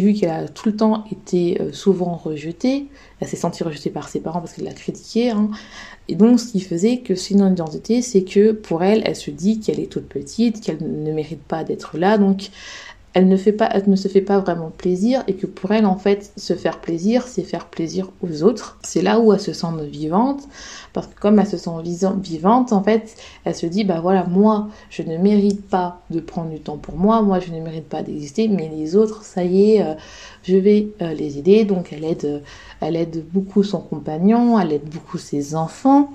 vu 0.00 0.14
qu'elle 0.14 0.30
a 0.30 0.48
tout 0.48 0.68
le 0.68 0.76
temps 0.76 1.04
été 1.10 1.60
euh, 1.60 1.72
souvent 1.72 2.16
rejetée, 2.16 2.86
elle 3.20 3.28
s'est 3.28 3.36
sentie 3.36 3.64
rejetée 3.64 3.90
par 3.90 4.08
ses 4.08 4.20
parents 4.20 4.40
parce 4.40 4.54
qu'elle 4.54 4.64
l'a 4.64 4.72
critiquée. 4.72 5.30
Hein. 5.30 5.50
Et 6.08 6.14
donc, 6.14 6.40
ce 6.40 6.52
qui 6.52 6.60
faisait 6.60 6.98
que 6.98 7.14
c'est 7.14 7.34
une 7.34 7.46
identité, 7.46 8.00
c'est 8.02 8.22
que 8.22 8.52
pour 8.52 8.82
elle, 8.82 9.02
elle 9.04 9.16
se 9.16 9.30
dit 9.30 9.60
qu'elle 9.60 9.80
est 9.80 9.90
toute 9.90 10.08
petite, 10.08 10.60
qu'elle 10.60 10.78
ne 10.80 11.12
mérite 11.12 11.42
pas 11.42 11.64
d'être 11.64 11.98
là. 11.98 12.18
Donc, 12.18 12.50
elle 13.18 13.28
ne, 13.28 13.96
se 13.96 14.08
fait 14.08 14.20
pas 14.20 14.38
vraiment 14.38 14.70
plaisir 14.70 15.24
et 15.26 15.34
que 15.34 15.46
pour 15.46 15.72
elle, 15.72 15.86
en 15.86 15.96
fait, 15.96 16.32
se 16.36 16.54
faire 16.54 16.80
plaisir, 16.80 17.26
c'est 17.26 17.42
faire 17.42 17.66
plaisir 17.66 18.10
aux 18.22 18.44
autres. 18.44 18.78
C'est 18.82 19.02
là 19.02 19.18
où 19.18 19.32
elle 19.32 19.40
se 19.40 19.52
sent 19.52 19.66
vivante, 19.90 20.42
parce 20.92 21.08
que 21.08 21.18
comme 21.18 21.40
elle 21.40 21.46
se 21.48 21.56
sent 21.56 21.70
vivante, 21.82 22.72
en 22.72 22.82
fait, 22.82 23.16
elle 23.44 23.56
se 23.56 23.66
dit, 23.66 23.82
bah 23.82 23.98
voilà, 24.00 24.24
moi, 24.24 24.68
je 24.90 25.02
ne 25.02 25.18
mérite 25.18 25.68
pas 25.68 26.00
de 26.10 26.20
prendre 26.20 26.50
du 26.50 26.60
temps 26.60 26.76
pour 26.76 26.96
moi, 26.96 27.20
moi, 27.22 27.40
je 27.40 27.50
ne 27.50 27.60
mérite 27.60 27.88
pas 27.88 28.04
d'exister, 28.04 28.46
mais 28.46 28.70
les 28.72 28.94
autres, 28.94 29.24
ça 29.24 29.42
y 29.42 29.72
est, 29.72 29.82
euh, 29.82 29.94
je 30.44 30.56
vais 30.56 30.88
euh, 31.02 31.12
les 31.12 31.38
aider. 31.38 31.64
Donc, 31.64 31.92
elle 31.92 32.04
aide, 32.04 32.42
elle 32.80 32.94
aide 32.94 33.24
beaucoup 33.32 33.64
son 33.64 33.80
compagnon, 33.80 34.60
elle 34.60 34.72
aide 34.72 34.88
beaucoup 34.88 35.18
ses 35.18 35.56
enfants, 35.56 36.12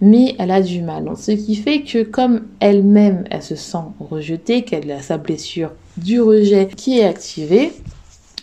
mais 0.00 0.36
elle 0.38 0.52
a 0.52 0.62
du 0.62 0.82
mal. 0.82 1.10
ce 1.16 1.32
qui 1.32 1.56
fait 1.56 1.82
que 1.82 2.04
comme 2.04 2.42
elle-même, 2.60 3.24
elle 3.32 3.42
se 3.42 3.56
sent 3.56 3.78
rejetée, 3.98 4.62
qu'elle 4.62 4.88
a 4.92 5.00
sa 5.00 5.18
blessure 5.18 5.72
du 5.96 6.20
rejet 6.20 6.68
qui 6.68 6.98
est 6.98 7.04
activé. 7.04 7.72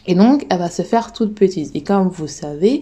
Et 0.07 0.15
donc, 0.15 0.45
elle 0.49 0.57
va 0.59 0.69
se 0.69 0.81
faire 0.81 1.13
toute 1.13 1.35
petite. 1.35 1.75
Et 1.75 1.83
comme 1.83 2.09
vous 2.09 2.27
savez, 2.27 2.81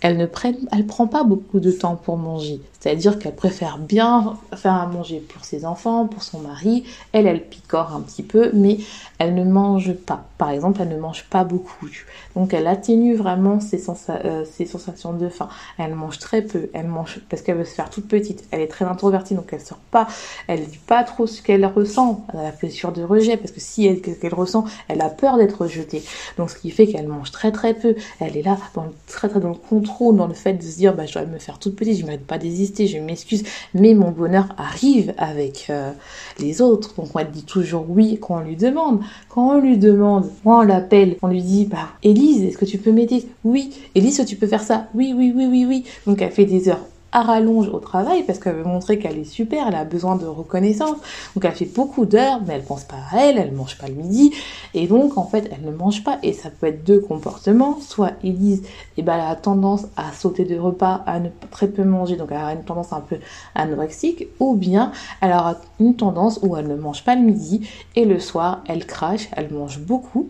elle 0.00 0.16
ne 0.16 0.26
prend, 0.26 0.52
elle 0.72 0.86
prend 0.86 1.06
pas 1.06 1.24
beaucoup 1.24 1.60
de 1.60 1.70
temps 1.70 1.96
pour 1.96 2.16
manger. 2.16 2.60
C'est-à-dire 2.84 3.18
qu'elle 3.18 3.34
préfère 3.34 3.78
bien 3.78 4.36
faire 4.54 4.74
à 4.74 4.86
manger 4.86 5.18
pour 5.18 5.42
ses 5.42 5.64
enfants, 5.64 6.06
pour 6.06 6.22
son 6.22 6.40
mari. 6.40 6.84
Elle, 7.12 7.26
elle 7.26 7.42
picore 7.42 7.94
un 7.94 8.02
petit 8.02 8.22
peu, 8.22 8.50
mais 8.52 8.76
elle 9.18 9.34
ne 9.34 9.42
mange 9.42 9.94
pas. 9.94 10.26
Par 10.36 10.50
exemple, 10.50 10.82
elle 10.82 10.90
ne 10.90 10.98
mange 10.98 11.24
pas 11.30 11.44
beaucoup. 11.44 11.88
Donc, 12.36 12.52
elle 12.52 12.66
atténue 12.66 13.14
vraiment 13.14 13.58
ses, 13.58 13.88
euh, 14.10 14.44
sensations 14.66 15.14
de 15.14 15.30
faim. 15.30 15.48
Elle 15.78 15.94
mange 15.94 16.18
très 16.18 16.42
peu. 16.42 16.68
Elle 16.74 16.88
mange 16.88 17.20
parce 17.30 17.40
qu'elle 17.40 17.56
veut 17.56 17.64
se 17.64 17.72
faire 17.72 17.88
toute 17.88 18.06
petite. 18.06 18.44
Elle 18.50 18.60
est 18.60 18.68
très 18.68 18.84
introvertie, 18.84 19.34
donc 19.34 19.48
elle 19.52 19.62
sort 19.62 19.78
pas. 19.90 20.06
Elle 20.46 20.66
dit 20.66 20.80
pas 20.86 21.04
trop 21.04 21.26
ce 21.26 21.40
qu'elle 21.40 21.64
ressent. 21.64 22.26
Elle 22.34 22.40
a 22.40 22.42
la 22.42 22.50
blessure 22.50 22.92
de 22.92 23.02
rejet 23.02 23.38
parce 23.38 23.52
que 23.52 23.60
si 23.60 23.86
elle, 23.86 24.02
qu'elle 24.02 24.34
ressent, 24.34 24.66
elle 24.88 25.00
a 25.00 25.08
peur 25.08 25.38
d'être 25.38 25.62
rejetée. 25.62 26.02
Donc, 26.36 26.50
ce 26.50 26.56
qui 26.56 26.70
fait 26.70 26.86
qu'elle 26.86 27.08
mange 27.08 27.30
très 27.30 27.50
très 27.50 27.72
peu. 27.72 27.94
Elle 28.20 28.36
est 28.36 28.42
là 28.42 28.58
dans 28.74 28.84
le, 28.84 28.92
très 29.06 29.30
très 29.30 29.40
dans 29.40 29.48
le 29.48 29.54
contrôle, 29.54 30.16
dans 30.16 30.26
le 30.26 30.34
fait 30.34 30.52
de 30.52 30.62
se 30.62 30.76
dire, 30.76 30.94
bah, 30.94 31.06
je 31.06 31.14
dois 31.14 31.24
me 31.24 31.38
faire 31.38 31.58
toute 31.58 31.76
petite, 31.76 31.96
je 31.96 32.02
ne 32.02 32.08
mérite 32.08 32.26
pas 32.26 32.36
je 32.76 32.98
m'excuse, 32.98 33.44
mais 33.74 33.94
mon 33.94 34.10
bonheur 34.10 34.48
arrive 34.58 35.14
avec 35.18 35.66
euh, 35.70 35.92
les 36.38 36.60
autres. 36.60 36.94
Donc 36.96 37.08
elle 37.18 37.30
dit 37.30 37.44
toujours 37.44 37.86
oui 37.88 38.18
quand 38.20 38.38
on 38.38 38.40
lui 38.40 38.56
demande. 38.56 39.00
Quand 39.28 39.56
on 39.56 39.60
lui 39.60 39.78
demande, 39.78 40.30
moi 40.44 40.58
on 40.58 40.62
l'appelle, 40.62 41.16
on 41.22 41.28
lui 41.28 41.42
dit, 41.42 41.66
bah 41.66 41.88
Élise, 42.02 42.42
est-ce 42.42 42.58
que 42.58 42.64
tu 42.64 42.78
peux 42.78 42.92
m'aider? 42.92 43.26
Oui. 43.44 43.70
Élise, 43.94 44.24
tu 44.26 44.36
peux 44.36 44.46
faire 44.46 44.62
ça? 44.62 44.88
Oui, 44.94 45.14
oui, 45.16 45.32
oui, 45.34 45.46
oui, 45.46 45.64
oui. 45.66 45.84
Donc 46.06 46.20
elle 46.22 46.30
fait 46.30 46.44
des 46.44 46.68
heures 46.68 46.84
à 47.14 47.22
rallonge 47.22 47.68
au 47.68 47.78
travail 47.78 48.24
parce 48.24 48.40
qu'elle 48.40 48.56
veut 48.56 48.64
montrer 48.64 48.98
qu'elle 48.98 49.16
est 49.16 49.24
super, 49.24 49.68
elle 49.68 49.74
a 49.76 49.84
besoin 49.84 50.16
de 50.16 50.26
reconnaissance. 50.26 50.96
Donc 51.34 51.44
elle 51.44 51.52
fait 51.52 51.72
beaucoup 51.72 52.04
d'heures, 52.04 52.40
mais 52.46 52.54
elle 52.54 52.64
pense 52.64 52.84
pas 52.84 52.96
à 53.12 53.20
elle, 53.20 53.38
elle 53.38 53.52
mange 53.52 53.78
pas 53.78 53.86
le 53.86 53.94
midi. 53.94 54.34
Et 54.74 54.88
donc 54.88 55.16
en 55.16 55.24
fait, 55.24 55.48
elle 55.52 55.64
ne 55.64 55.74
mange 55.74 56.02
pas. 56.02 56.18
Et 56.24 56.32
ça 56.32 56.50
peut 56.50 56.66
être 56.66 56.84
deux 56.84 57.00
comportements. 57.00 57.78
Soit 57.80 58.12
Elise, 58.24 58.64
eh 58.96 59.02
ben, 59.02 59.14
elle 59.14 59.30
a 59.30 59.36
tendance 59.36 59.86
à 59.96 60.12
sauter 60.12 60.44
de 60.44 60.58
repas, 60.58 61.02
à 61.06 61.20
ne 61.20 61.28
très 61.52 61.68
peu 61.68 61.84
manger, 61.84 62.16
donc 62.16 62.28
elle 62.32 62.36
a 62.38 62.52
une 62.52 62.64
tendance 62.64 62.92
un 62.92 63.00
peu 63.00 63.18
anorexique. 63.54 64.26
Ou 64.40 64.54
bien 64.56 64.90
elle 65.20 65.30
aura 65.30 65.56
une 65.78 65.94
tendance 65.94 66.40
où 66.42 66.56
elle 66.56 66.66
ne 66.66 66.74
mange 66.74 67.04
pas 67.04 67.14
le 67.14 67.22
midi 67.22 67.68
et 67.94 68.04
le 68.04 68.18
soir, 68.18 68.62
elle 68.66 68.86
crache, 68.86 69.28
elle 69.36 69.52
mange 69.52 69.78
beaucoup 69.78 70.28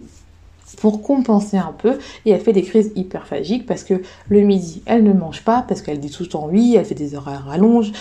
pour 0.78 1.02
compenser 1.02 1.56
un 1.56 1.74
peu 1.76 1.98
et 2.24 2.30
elle 2.30 2.40
fait 2.40 2.52
des 2.52 2.62
crises 2.62 2.92
hyperphagiques 2.96 3.66
parce 3.66 3.84
que 3.84 4.02
le 4.28 4.40
midi 4.40 4.82
elle 4.86 5.04
ne 5.04 5.12
mange 5.12 5.42
pas 5.42 5.64
parce 5.66 5.82
qu'elle 5.82 6.00
dit 6.00 6.10
tout 6.10 6.22
le 6.22 6.28
temps 6.28 6.48
oui, 6.50 6.74
elle 6.76 6.84
fait 6.84 6.94
des 6.94 7.14
horaires 7.14 7.44
rallonges, 7.46 7.92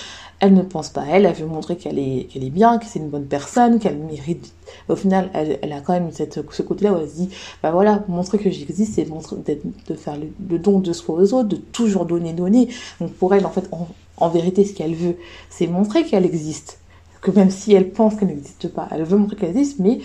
elle 0.43 0.54
ne 0.54 0.62
pense 0.62 0.89
pas 0.89 1.04
à 1.04 1.06
elle, 1.06 1.26
elle 1.26 1.36
veut 1.36 1.45
montrer 1.45 1.78
qu'elle 1.78 1.97
est, 1.97 2.28
qu'elle 2.30 2.43
est 2.43 2.49
bien, 2.49 2.78
que 2.78 2.86
c'est 2.86 2.99
une 2.99 3.08
bonne 3.08 3.28
personne, 3.28 3.80
qu'elle 3.80 3.97
mérite. 3.97 4.54
Au 4.89 4.95
final, 4.97 5.30
elle, 5.34 5.71
a 5.71 5.80
quand 5.80 5.93
même 5.93 6.12
cette, 6.12 6.41
ce 6.52 6.62
côté-là 6.62 6.91
où 6.91 6.97
elle 6.97 7.10
se 7.10 7.15
dit, 7.15 7.30
bah 7.62 7.71
voilà, 7.71 8.04
montrer 8.10 8.39
que 8.39 8.49
j'existe, 8.49 8.95
c'est 8.95 9.06
de, 9.06 9.60
de 9.88 9.95
faire 9.95 10.17
le, 10.17 10.60
don 10.60 10.80
de 10.80 10.91
soi 10.91 11.15
aux 11.15 11.34
autres, 11.34 11.47
de 11.47 11.56
toujours 11.56 12.06
donner, 12.06 12.34
donner. 12.34 12.67
Donc 12.99 13.13
pour 13.13 13.34
elle, 13.34 13.45
en 13.45 13.52
fait, 13.52 13.69
en 14.17 14.30
vérité, 14.30 14.65
ce 14.65 14.73
qu'elle 14.73 14.95
veut, 14.95 15.15
c'est 15.49 15.67
montrer 15.67 16.04
qu'elle 16.04 16.26
existe 16.26 16.80
que 17.23 17.31
même 17.31 17.49
si 17.49 17.73
elle 17.73 17.89
pense 17.89 18.15
qu'elle 18.15 18.27
n'existe 18.27 18.67
pas, 18.67 18.88
elle 18.91 19.03
veut 19.03 19.17
montrer 19.17 19.38
qu'elle 19.38 19.49
existe, 19.51 19.79
mais 19.79 19.99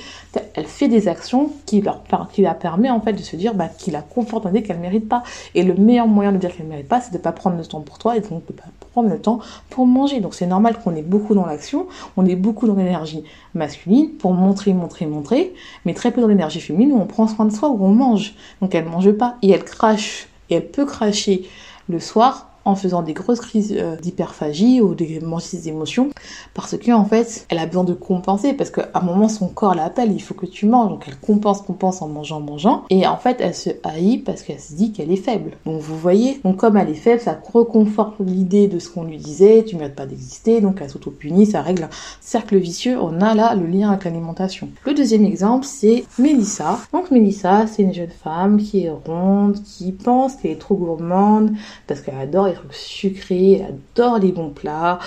elle 0.55 0.67
fait 0.67 0.87
des 0.87 1.09
actions 1.09 1.51
qui, 1.67 1.83
leur, 1.83 2.03
qui 2.33 2.43
la 2.43 2.55
permet 2.55 2.91
en 2.91 3.01
fait 3.01 3.13
de 3.13 3.23
se 3.23 3.35
dire 3.35 3.55
bah, 3.55 3.69
qui 3.77 3.91
la 3.91 4.03
conforte 4.03 4.45
dans 4.45 4.51
l'idée 4.51 4.63
qu'elle 4.63 4.77
ne 4.77 4.83
mérite 4.83 5.09
pas. 5.09 5.25
Et 5.57 5.65
le 5.65 5.75
meilleur 5.75 6.07
moyen 6.07 6.31
de 6.31 6.39
dire 6.39 6.57
qu'elle 6.57 6.67
ne 6.67 6.71
mérite 6.71 6.87
pas, 6.89 7.01
c'est 7.01 7.11
de 7.11 7.19
ne 7.19 7.23
pas 7.23 7.33
prendre 7.33 7.57
le 7.57 7.67
temps 7.67 7.81
pour 7.81 7.99
toi 7.99 8.17
et 8.17 8.21
donc 8.21 8.47
de 8.47 8.53
ne 8.53 8.57
pas 8.57 8.69
prendre 8.93 9.11
le 9.11 9.19
temps 9.21 9.41
pour 9.69 9.85
manger. 9.87 10.21
Donc 10.21 10.35
c'est 10.35 10.47
normal 10.47 10.79
qu'on 10.83 10.95
est 10.95 11.03
beaucoup 11.03 11.35
dans 11.35 11.45
l'action, 11.45 11.89
on 12.17 12.25
est 12.25 12.37
beaucoup 12.37 12.69
dans 12.69 12.77
l'énergie 12.77 13.25
masculine 13.53 14.11
pour 14.11 14.33
montrer, 14.33 14.73
montrer, 14.73 15.07
montrer, 15.07 15.53
mais 15.85 15.95
très 15.95 16.13
peu 16.13 16.21
dans 16.21 16.29
l'énergie 16.29 16.61
féminine 16.61 16.93
où 16.93 17.01
on 17.01 17.07
prend 17.07 17.27
soin 17.27 17.47
de 17.47 17.53
soi, 17.53 17.69
où 17.69 17.85
on 17.85 17.93
mange. 17.93 18.37
Donc 18.63 18.77
elle 18.77 18.85
ne 18.85 18.91
mange 18.91 19.11
pas 19.11 19.37
et 19.43 19.51
elle 19.51 19.65
crache, 19.65 20.29
et 20.51 20.55
elle 20.55 20.69
peut 20.69 20.87
cracher 20.87 21.49
le 21.89 21.99
soir 21.99 22.49
en 22.65 22.75
faisant 22.75 23.03
des 23.03 23.15
grosses 23.15 23.41
crises 23.41 23.75
euh, 23.77 23.97
d'hyperphagie 23.97 24.81
ou 24.81 24.95
des 24.95 25.21
des 25.53 25.69
émotions 25.69 26.11
parce 26.55 26.77
que 26.77 26.93
en 26.93 27.05
fait 27.05 27.47
elle 27.49 27.59
a 27.59 27.67
besoin 27.67 27.85
de 27.85 27.95
compenser 27.95 28.53
parce 28.53 28.71
qu'à 28.71 28.89
un 28.95 29.01
moment 29.01 29.29
son 29.29 29.49
corps 29.49 29.75
l'appelle 29.75 30.13
il 30.13 30.21
faut 30.21 30.35
que 30.35 30.47
tu 30.47 30.67
manges. 30.67 30.91
Donc 30.91 31.05
elle 31.07 31.17
compense 31.17 31.63
compense 31.63 32.03
en 32.03 32.09
mangeant 32.09 32.41
mangeant. 32.41 32.85
Et 32.91 33.07
en 33.07 33.17
fait 33.17 33.39
elle 33.41 33.55
se 33.55 33.71
haït 33.85 34.19
parce 34.19 34.43
qu'elle 34.43 34.61
se 34.61 34.75
dit 34.75 34.93
qu'elle 34.93 35.11
est 35.11 35.17
faible. 35.17 35.53
Donc 35.67 35.81
vous 35.81 35.97
voyez 35.97 36.41
donc 36.45 36.57
comme 36.57 36.77
elle 36.77 36.91
est 36.91 36.95
faible 36.95 37.21
ça 37.21 37.39
reconforte 37.53 38.15
l'idée 38.21 38.69
de 38.69 38.79
ce 38.79 38.91
qu'on 38.91 39.05
lui 39.05 39.17
disait 39.17 39.65
tu 39.65 39.77
mérites 39.77 39.95
pas 39.95 40.07
d'exister 40.07 40.61
donc 40.61 40.79
elle 40.81 40.91
s'auto-punit 40.91 41.47
ça 41.47 41.63
règle 41.63 41.85
un 41.85 41.91
cercle 42.21 42.57
vicieux. 42.57 42.99
On 43.01 43.21
a 43.21 43.35
là 43.35 43.55
le 43.55 43.67
lien 43.67 43.91
avec 43.91 44.05
l'alimentation. 44.05 44.69
Le 44.85 44.95
deuxième 44.95 45.25
exemple 45.25 45.67
c'est 45.67 46.05
Mélissa. 46.19 46.79
Donc 46.93 47.11
Mélissa 47.11 47.67
c'est 47.67 47.83
une 47.83 47.95
jeune 47.95 48.09
femme 48.09 48.59
qui 48.59 48.85
est 48.85 48.91
ronde 48.91 49.57
qui 49.63 49.93
pense 49.93 50.37
qu'elle 50.37 50.53
est 50.53 50.61
trop 50.61 50.75
gourmande 50.75 51.53
parce 51.87 52.01
qu'elle 52.01 52.19
adore 52.19 52.49
trucs 52.59 52.75
sucrés 52.75 53.53
elle 53.53 53.77
adore 53.95 54.19
les 54.19 54.33
bons 54.33 54.51
plats 54.51 54.99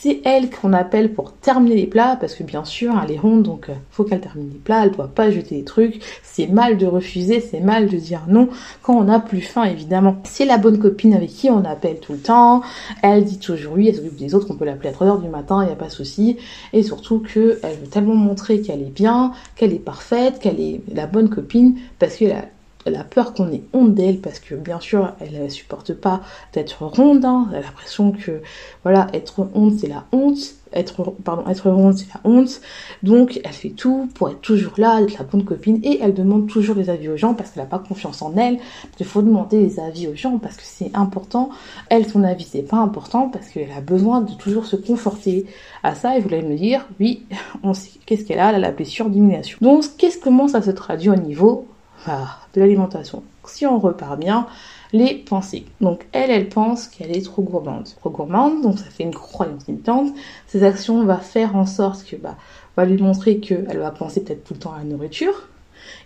c'est 0.00 0.20
elle 0.24 0.48
qu'on 0.48 0.72
appelle 0.74 1.12
pour 1.12 1.32
terminer 1.32 1.74
les 1.74 1.86
plats, 1.86 2.16
parce 2.20 2.36
que 2.36 2.44
bien 2.44 2.64
sûr, 2.64 2.94
elle 3.02 3.10
est 3.10 3.18
ronde, 3.18 3.42
donc 3.42 3.68
euh, 3.68 3.74
faut 3.90 4.04
qu'elle 4.04 4.20
termine 4.20 4.48
les 4.48 4.58
plats, 4.58 4.84
elle 4.84 4.92
doit 4.92 5.08
pas 5.08 5.32
jeter 5.32 5.56
les 5.56 5.64
trucs. 5.64 6.00
C'est 6.22 6.46
mal 6.46 6.78
de 6.78 6.86
refuser, 6.86 7.40
c'est 7.40 7.58
mal 7.58 7.88
de 7.88 7.96
dire 7.96 8.22
non 8.28 8.48
quand 8.82 8.94
on 8.94 9.08
a 9.08 9.18
plus 9.18 9.40
faim, 9.40 9.64
évidemment. 9.64 10.18
C'est 10.22 10.44
la 10.44 10.56
bonne 10.56 10.78
copine 10.78 11.14
avec 11.14 11.30
qui 11.30 11.50
on 11.50 11.64
appelle 11.64 11.98
tout 11.98 12.12
le 12.12 12.20
temps. 12.20 12.62
Elle 13.02 13.24
dit 13.24 13.40
toujours 13.40 13.72
oui, 13.72 13.88
elle 13.88 13.96
s'occupe 13.96 14.16
des 14.16 14.36
autres, 14.36 14.46
on 14.50 14.54
peut 14.54 14.64
l'appeler 14.64 14.90
à 14.90 14.92
3h 14.92 15.20
du 15.20 15.28
matin, 15.28 15.64
il 15.64 15.66
n'y 15.66 15.72
a 15.72 15.76
pas 15.76 15.86
de 15.86 15.90
souci. 15.90 16.36
Et 16.72 16.84
surtout 16.84 17.18
que 17.18 17.58
elle 17.64 17.78
veut 17.78 17.88
tellement 17.88 18.14
montrer 18.14 18.60
qu'elle 18.60 18.82
est 18.82 18.94
bien, 18.94 19.32
qu'elle 19.56 19.72
est 19.72 19.80
parfaite, 19.80 20.38
qu'elle 20.38 20.60
est 20.60 20.80
la 20.94 21.08
bonne 21.08 21.28
copine, 21.28 21.76
parce 21.98 22.14
qu'elle 22.14 22.32
a 22.32 22.44
elle 22.88 22.96
a 22.96 23.04
peur 23.04 23.34
qu'on 23.34 23.52
ait 23.52 23.62
honte 23.72 23.94
d'elle 23.94 24.18
parce 24.18 24.40
que 24.40 24.54
bien 24.54 24.80
sûr 24.80 25.12
elle 25.20 25.44
ne 25.44 25.48
supporte 25.48 25.92
pas 25.94 26.22
d'être 26.52 26.84
ronde. 26.84 27.24
Hein. 27.24 27.48
Elle 27.52 27.58
a 27.58 27.62
l'impression 27.62 28.12
que 28.12 28.42
voilà 28.82 29.06
être 29.12 29.46
honte 29.54 29.78
c'est 29.78 29.88
la 29.88 30.04
honte, 30.12 30.38
être 30.72 31.12
pardon 31.24 31.48
être 31.48 31.70
ronde 31.70 31.96
c'est 31.96 32.08
la 32.12 32.20
honte. 32.24 32.60
Donc 33.02 33.40
elle 33.44 33.52
fait 33.52 33.70
tout 33.70 34.08
pour 34.14 34.30
être 34.30 34.40
toujours 34.40 34.72
là, 34.78 35.00
être 35.02 35.18
la 35.18 35.24
bonne 35.24 35.44
copine 35.44 35.80
et 35.82 36.00
elle 36.02 36.14
demande 36.14 36.48
toujours 36.48 36.76
les 36.76 36.90
avis 36.90 37.08
aux 37.08 37.16
gens 37.16 37.34
parce 37.34 37.50
qu'elle 37.50 37.62
n'a 37.62 37.68
pas 37.68 37.78
confiance 37.78 38.22
en 38.22 38.34
elle. 38.36 38.58
Il 38.98 39.06
faut 39.06 39.22
demander 39.22 39.60
les 39.60 39.78
avis 39.80 40.08
aux 40.08 40.16
gens 40.16 40.38
parce 40.38 40.56
que 40.56 40.62
c'est 40.64 40.90
important. 40.94 41.50
Elle 41.90 42.08
son 42.08 42.24
avis 42.24 42.44
c'est 42.50 42.62
pas 42.62 42.78
important 42.78 43.28
parce 43.28 43.48
qu'elle 43.48 43.70
a 43.76 43.80
besoin 43.80 44.22
de 44.22 44.32
toujours 44.32 44.66
se 44.66 44.76
conforter 44.76 45.46
à 45.82 45.94
ça 45.94 46.16
et 46.16 46.20
vous 46.20 46.28
allez 46.32 46.42
me 46.42 46.56
dire 46.56 46.86
oui 46.98 47.26
on 47.62 47.74
sait 47.74 47.90
qu'est-ce 48.06 48.24
qu'elle 48.24 48.40
a, 48.40 48.48
elle 48.48 48.56
a 48.56 48.58
la 48.58 48.70
blessure 48.70 49.10
d'humiliation. 49.10 49.58
Donc 49.60 49.84
qu'est-ce 49.98 50.18
comment 50.18 50.48
ça 50.48 50.62
se 50.62 50.70
traduit 50.70 51.10
au 51.10 51.16
niveau 51.16 51.66
de 52.06 52.60
l'alimentation. 52.60 53.22
Si 53.44 53.66
on 53.66 53.78
repart 53.78 54.18
bien, 54.18 54.46
les 54.92 55.14
pensées. 55.14 55.66
Donc 55.80 56.06
elle, 56.12 56.30
elle 56.30 56.48
pense 56.48 56.86
qu'elle 56.86 57.16
est 57.16 57.24
trop 57.24 57.42
gourmande. 57.42 57.88
Trop 58.00 58.10
gourmande, 58.10 58.62
donc 58.62 58.78
ça 58.78 58.86
fait 58.86 59.04
une 59.04 59.14
croyance 59.14 59.66
limitante. 59.66 60.12
Ses 60.46 60.62
actions 60.64 61.04
vont 61.04 61.16
faire 61.18 61.56
en 61.56 61.66
sorte 61.66 62.04
que 62.04 62.16
bah, 62.16 62.36
va 62.76 62.84
lui 62.84 63.02
montrer 63.02 63.38
qu'elle 63.38 63.78
va 63.78 63.90
penser 63.90 64.22
peut-être 64.22 64.44
tout 64.44 64.54
le 64.54 64.60
temps 64.60 64.72
à 64.72 64.78
la 64.78 64.84
nourriture. 64.84 65.48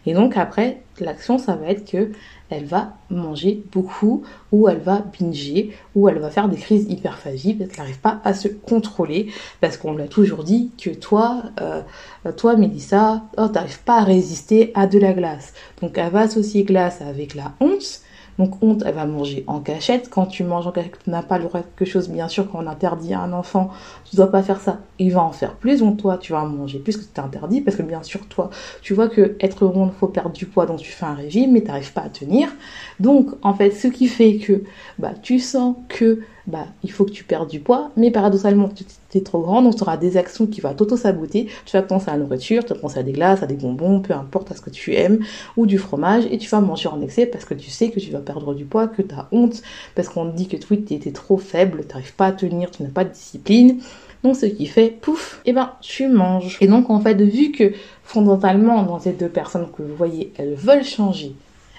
Et 0.06 0.14
donc 0.14 0.36
après, 0.36 0.82
l'action, 1.00 1.38
ça 1.38 1.56
va 1.56 1.66
être 1.68 1.90
que 1.90 2.12
elle 2.52 2.66
va 2.66 2.94
manger 3.10 3.64
beaucoup, 3.72 4.22
ou 4.52 4.68
elle 4.68 4.78
va 4.78 5.02
binger, 5.18 5.72
ou 5.94 6.08
elle 6.08 6.18
va 6.18 6.30
faire 6.30 6.48
des 6.48 6.56
crises 6.56 6.86
hyperphagie 6.88 7.54
parce 7.54 7.70
qu'elle 7.70 7.84
n'arrive 7.84 8.00
pas 8.00 8.20
à 8.24 8.34
se 8.34 8.48
contrôler, 8.48 9.28
parce 9.60 9.76
qu'on 9.76 9.96
l'a 9.96 10.08
toujours 10.08 10.44
dit 10.44 10.70
que 10.82 10.90
toi, 10.90 11.42
euh, 11.60 11.82
toi 12.36 12.56
Mélissa, 12.56 13.22
oh, 13.36 13.48
t'arrives 13.48 13.82
pas 13.82 13.98
à 14.00 14.04
résister 14.04 14.70
à 14.74 14.86
de 14.86 14.98
la 14.98 15.12
glace. 15.12 15.52
Donc 15.80 15.98
elle 15.98 16.10
va 16.10 16.20
associer 16.20 16.64
glace 16.64 17.00
avec 17.00 17.34
la 17.34 17.52
honte, 17.60 18.02
donc 18.42 18.60
honte, 18.60 18.82
elle 18.84 18.94
va 18.94 19.06
manger 19.06 19.44
en 19.46 19.60
cachette. 19.60 20.10
Quand 20.10 20.26
tu 20.26 20.42
manges 20.42 20.66
en 20.66 20.72
cachette, 20.72 20.98
tu 21.04 21.10
n'as 21.10 21.22
pas 21.22 21.38
le 21.38 21.44
droit 21.44 21.60
quelque 21.60 21.88
chose, 21.88 22.08
bien 22.08 22.26
sûr, 22.26 22.50
quand 22.50 22.58
on 22.62 22.66
interdit 22.66 23.14
à 23.14 23.20
un 23.20 23.32
enfant, 23.32 23.70
tu 24.04 24.16
dois 24.16 24.30
pas 24.30 24.42
faire 24.42 24.60
ça. 24.60 24.80
Il 24.98 25.12
va 25.12 25.22
en 25.22 25.30
faire 25.30 25.54
plus, 25.54 25.78
donc 25.78 25.98
toi, 25.98 26.18
tu 26.18 26.32
vas 26.32 26.44
manger 26.44 26.80
plus 26.80 26.96
que 26.96 27.04
tu 27.04 27.20
interdit, 27.20 27.60
parce 27.60 27.76
que 27.76 27.82
bien 27.82 28.02
sûr, 28.02 28.26
toi, 28.26 28.50
tu 28.82 28.94
vois 28.94 29.08
que 29.08 29.36
être 29.40 29.64
ronde, 29.64 29.92
faut 29.92 30.08
perdre 30.08 30.32
du 30.32 30.46
poids, 30.46 30.66
donc 30.66 30.80
tu 30.80 30.90
fais 30.90 31.06
un 31.06 31.14
régime, 31.14 31.52
mais 31.52 31.60
tu 31.60 31.68
n'arrives 31.68 31.92
pas 31.92 32.02
à 32.02 32.08
tenir. 32.08 32.48
Donc, 32.98 33.30
en 33.42 33.54
fait, 33.54 33.70
ce 33.70 33.86
qui 33.86 34.08
fait 34.08 34.38
que 34.38 34.64
bah, 34.98 35.12
tu 35.22 35.38
sens 35.38 35.76
que 35.88 36.20
bah, 36.46 36.66
il 36.82 36.90
faut 36.90 37.04
que 37.04 37.10
tu 37.10 37.24
perdes 37.24 37.48
du 37.48 37.60
poids, 37.60 37.90
mais 37.96 38.10
paradoxalement, 38.10 38.68
tu 38.68 38.84
es 39.18 39.20
trop 39.20 39.40
grand, 39.40 39.62
donc 39.62 39.76
tu 39.76 39.82
auras 39.82 39.96
des 39.96 40.16
actions 40.16 40.46
qui 40.46 40.60
vont 40.60 40.74
t'auto-saboter. 40.74 41.48
Tu 41.64 41.76
vas 41.76 41.82
penser 41.82 42.08
à 42.08 42.12
la 42.12 42.18
nourriture, 42.18 42.64
tu 42.64 42.74
vas 42.74 42.80
penser 42.80 42.98
à 42.98 43.02
des 43.02 43.12
glaces, 43.12 43.42
à 43.42 43.46
des 43.46 43.54
bonbons, 43.54 44.00
peu 44.00 44.14
importe 44.14 44.50
à 44.50 44.56
ce 44.56 44.60
que 44.60 44.70
tu 44.70 44.94
aimes, 44.94 45.20
ou 45.56 45.66
du 45.66 45.78
fromage, 45.78 46.24
et 46.30 46.38
tu 46.38 46.48
vas 46.48 46.60
manger 46.60 46.88
en 46.88 47.00
excès 47.00 47.26
parce 47.26 47.44
que 47.44 47.54
tu 47.54 47.70
sais 47.70 47.90
que 47.90 48.00
tu 48.00 48.10
vas 48.10 48.20
perdre 48.20 48.54
du 48.54 48.64
poids, 48.64 48.88
que 48.88 49.02
tu 49.02 49.14
as 49.14 49.28
honte, 49.32 49.62
parce 49.94 50.08
qu'on 50.08 50.30
te 50.30 50.36
dit 50.36 50.48
que 50.48 50.56
tu 50.56 50.74
étais 50.74 51.12
trop 51.12 51.36
faible, 51.36 51.82
tu 51.82 51.88
n'arrives 51.88 52.14
pas 52.14 52.26
à 52.26 52.32
tenir, 52.32 52.70
tu 52.70 52.82
n'as 52.82 52.90
pas 52.90 53.04
de 53.04 53.10
discipline. 53.10 53.80
Donc 54.22 54.36
ce 54.36 54.46
qui 54.46 54.66
fait, 54.66 54.90
pouf, 55.00 55.40
et 55.44 55.50
eh 55.50 55.52
ben 55.52 55.72
tu 55.80 56.08
manges. 56.08 56.56
Et 56.60 56.68
donc 56.68 56.90
en 56.90 57.00
fait, 57.00 57.20
vu 57.20 57.50
que 57.50 57.72
fondamentalement 58.04 58.82
dans 58.84 59.00
ces 59.00 59.12
deux 59.12 59.28
personnes 59.28 59.66
que 59.76 59.82
vous 59.82 59.96
voyez, 59.96 60.32
elles 60.38 60.54
veulent 60.54 60.84
changer, 60.84 61.34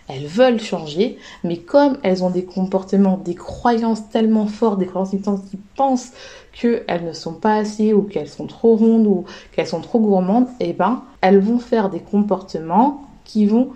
elles 0.08 0.26
veulent 0.26 0.60
changer, 0.60 1.18
mais 1.44 1.58
comme 1.58 1.98
elles 2.04 2.24
ont 2.24 2.30
des 2.30 2.46
comportements, 2.46 3.18
des 3.18 3.36
croyances 3.36 4.10
tellement 4.10 4.48
fortes, 4.48 4.80
des 4.80 4.86
croyances 4.86 5.12
qui 5.50 5.58
pensent 5.76 6.12
qu'elles 6.52 7.06
ne 7.06 7.14
sont 7.14 7.34
pas 7.34 7.56
assez 7.56 7.94
ou 7.94 8.04
qu'elles 8.04 8.30
sont 8.30 8.48
trop 8.48 8.76
rondes 8.76 9.08
ou 9.08 9.26
qu'elles 9.54 9.68
sont 9.68 9.82
trop 9.82 10.00
gourmandes, 10.00 10.48
eh 10.60 10.74
ben, 10.74 11.04
elles 11.22 11.40
vont 11.40 11.60
faire 11.60 11.90
des 11.90 12.02
comportements 12.02 13.08
qui 13.24 13.46
vont 13.46 13.70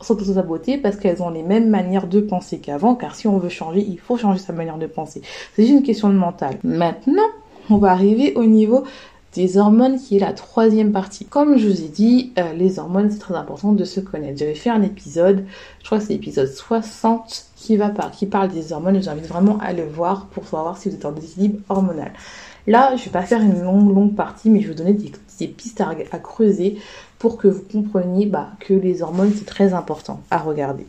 s'auto-saboter 0.00 0.78
parce 0.78 0.96
qu'elles 0.96 1.22
ont 1.22 1.30
les 1.30 1.42
mêmes 1.42 1.70
manières 1.70 2.06
de 2.06 2.20
penser 2.20 2.58
qu'avant, 2.58 2.94
car 2.94 3.14
si 3.14 3.26
on 3.26 3.38
veut 3.38 3.48
changer, 3.48 3.80
il 3.80 3.98
faut 3.98 4.16
changer 4.16 4.38
sa 4.38 4.52
manière 4.52 4.78
de 4.78 4.86
penser. 4.86 5.22
C'est 5.54 5.62
juste 5.62 5.74
une 5.74 5.82
question 5.82 6.08
de 6.08 6.14
mental. 6.14 6.58
Maintenant, 6.62 7.26
on 7.70 7.78
va 7.78 7.90
arriver 7.92 8.34
au 8.34 8.44
niveau 8.44 8.84
des 9.36 9.58
hormones 9.58 9.98
qui 9.98 10.16
est 10.16 10.20
la 10.20 10.32
troisième 10.32 10.92
partie. 10.92 11.26
Comme 11.26 11.58
je 11.58 11.68
vous 11.68 11.82
ai 11.82 11.88
dit, 11.88 12.32
euh, 12.38 12.54
les 12.54 12.78
hormones 12.78 13.10
c'est 13.10 13.18
très 13.18 13.34
important 13.34 13.72
de 13.72 13.84
se 13.84 14.00
connaître. 14.00 14.38
J'avais 14.38 14.54
fait 14.54 14.70
un 14.70 14.82
épisode, 14.82 15.44
je 15.80 15.84
crois 15.84 15.98
que 15.98 16.04
c'est 16.04 16.14
l'épisode 16.14 16.48
60 16.48 17.46
qui 17.54 17.76
va 17.76 17.90
par, 17.90 18.10
qui 18.10 18.24
parle 18.24 18.48
des 18.48 18.72
hormones. 18.72 19.02
J'invite 19.02 19.26
vraiment 19.26 19.58
à 19.58 19.74
le 19.74 19.84
voir 19.84 20.26
pour 20.26 20.46
savoir 20.46 20.78
si 20.78 20.88
vous 20.88 20.94
êtes 20.94 21.04
en 21.04 21.12
déséquilibre 21.12 21.60
hormonal. 21.68 22.12
Là, 22.66 22.96
je 22.96 23.04
vais 23.04 23.10
pas 23.10 23.22
faire 23.22 23.42
une 23.42 23.62
longue 23.62 23.94
longue 23.94 24.14
partie, 24.14 24.48
mais 24.48 24.60
je 24.60 24.68
vais 24.68 24.72
vous 24.72 24.78
donner 24.78 24.94
des, 24.94 25.48
pistes 25.48 25.82
à, 25.82 25.90
à, 26.10 26.18
creuser 26.18 26.78
pour 27.18 27.36
que 27.36 27.46
vous 27.46 27.62
compreniez 27.70 28.24
bah, 28.24 28.48
que 28.58 28.72
les 28.72 29.02
hormones 29.02 29.32
c'est 29.36 29.44
très 29.44 29.74
important 29.74 30.22
à 30.30 30.38
regarder. 30.38 30.86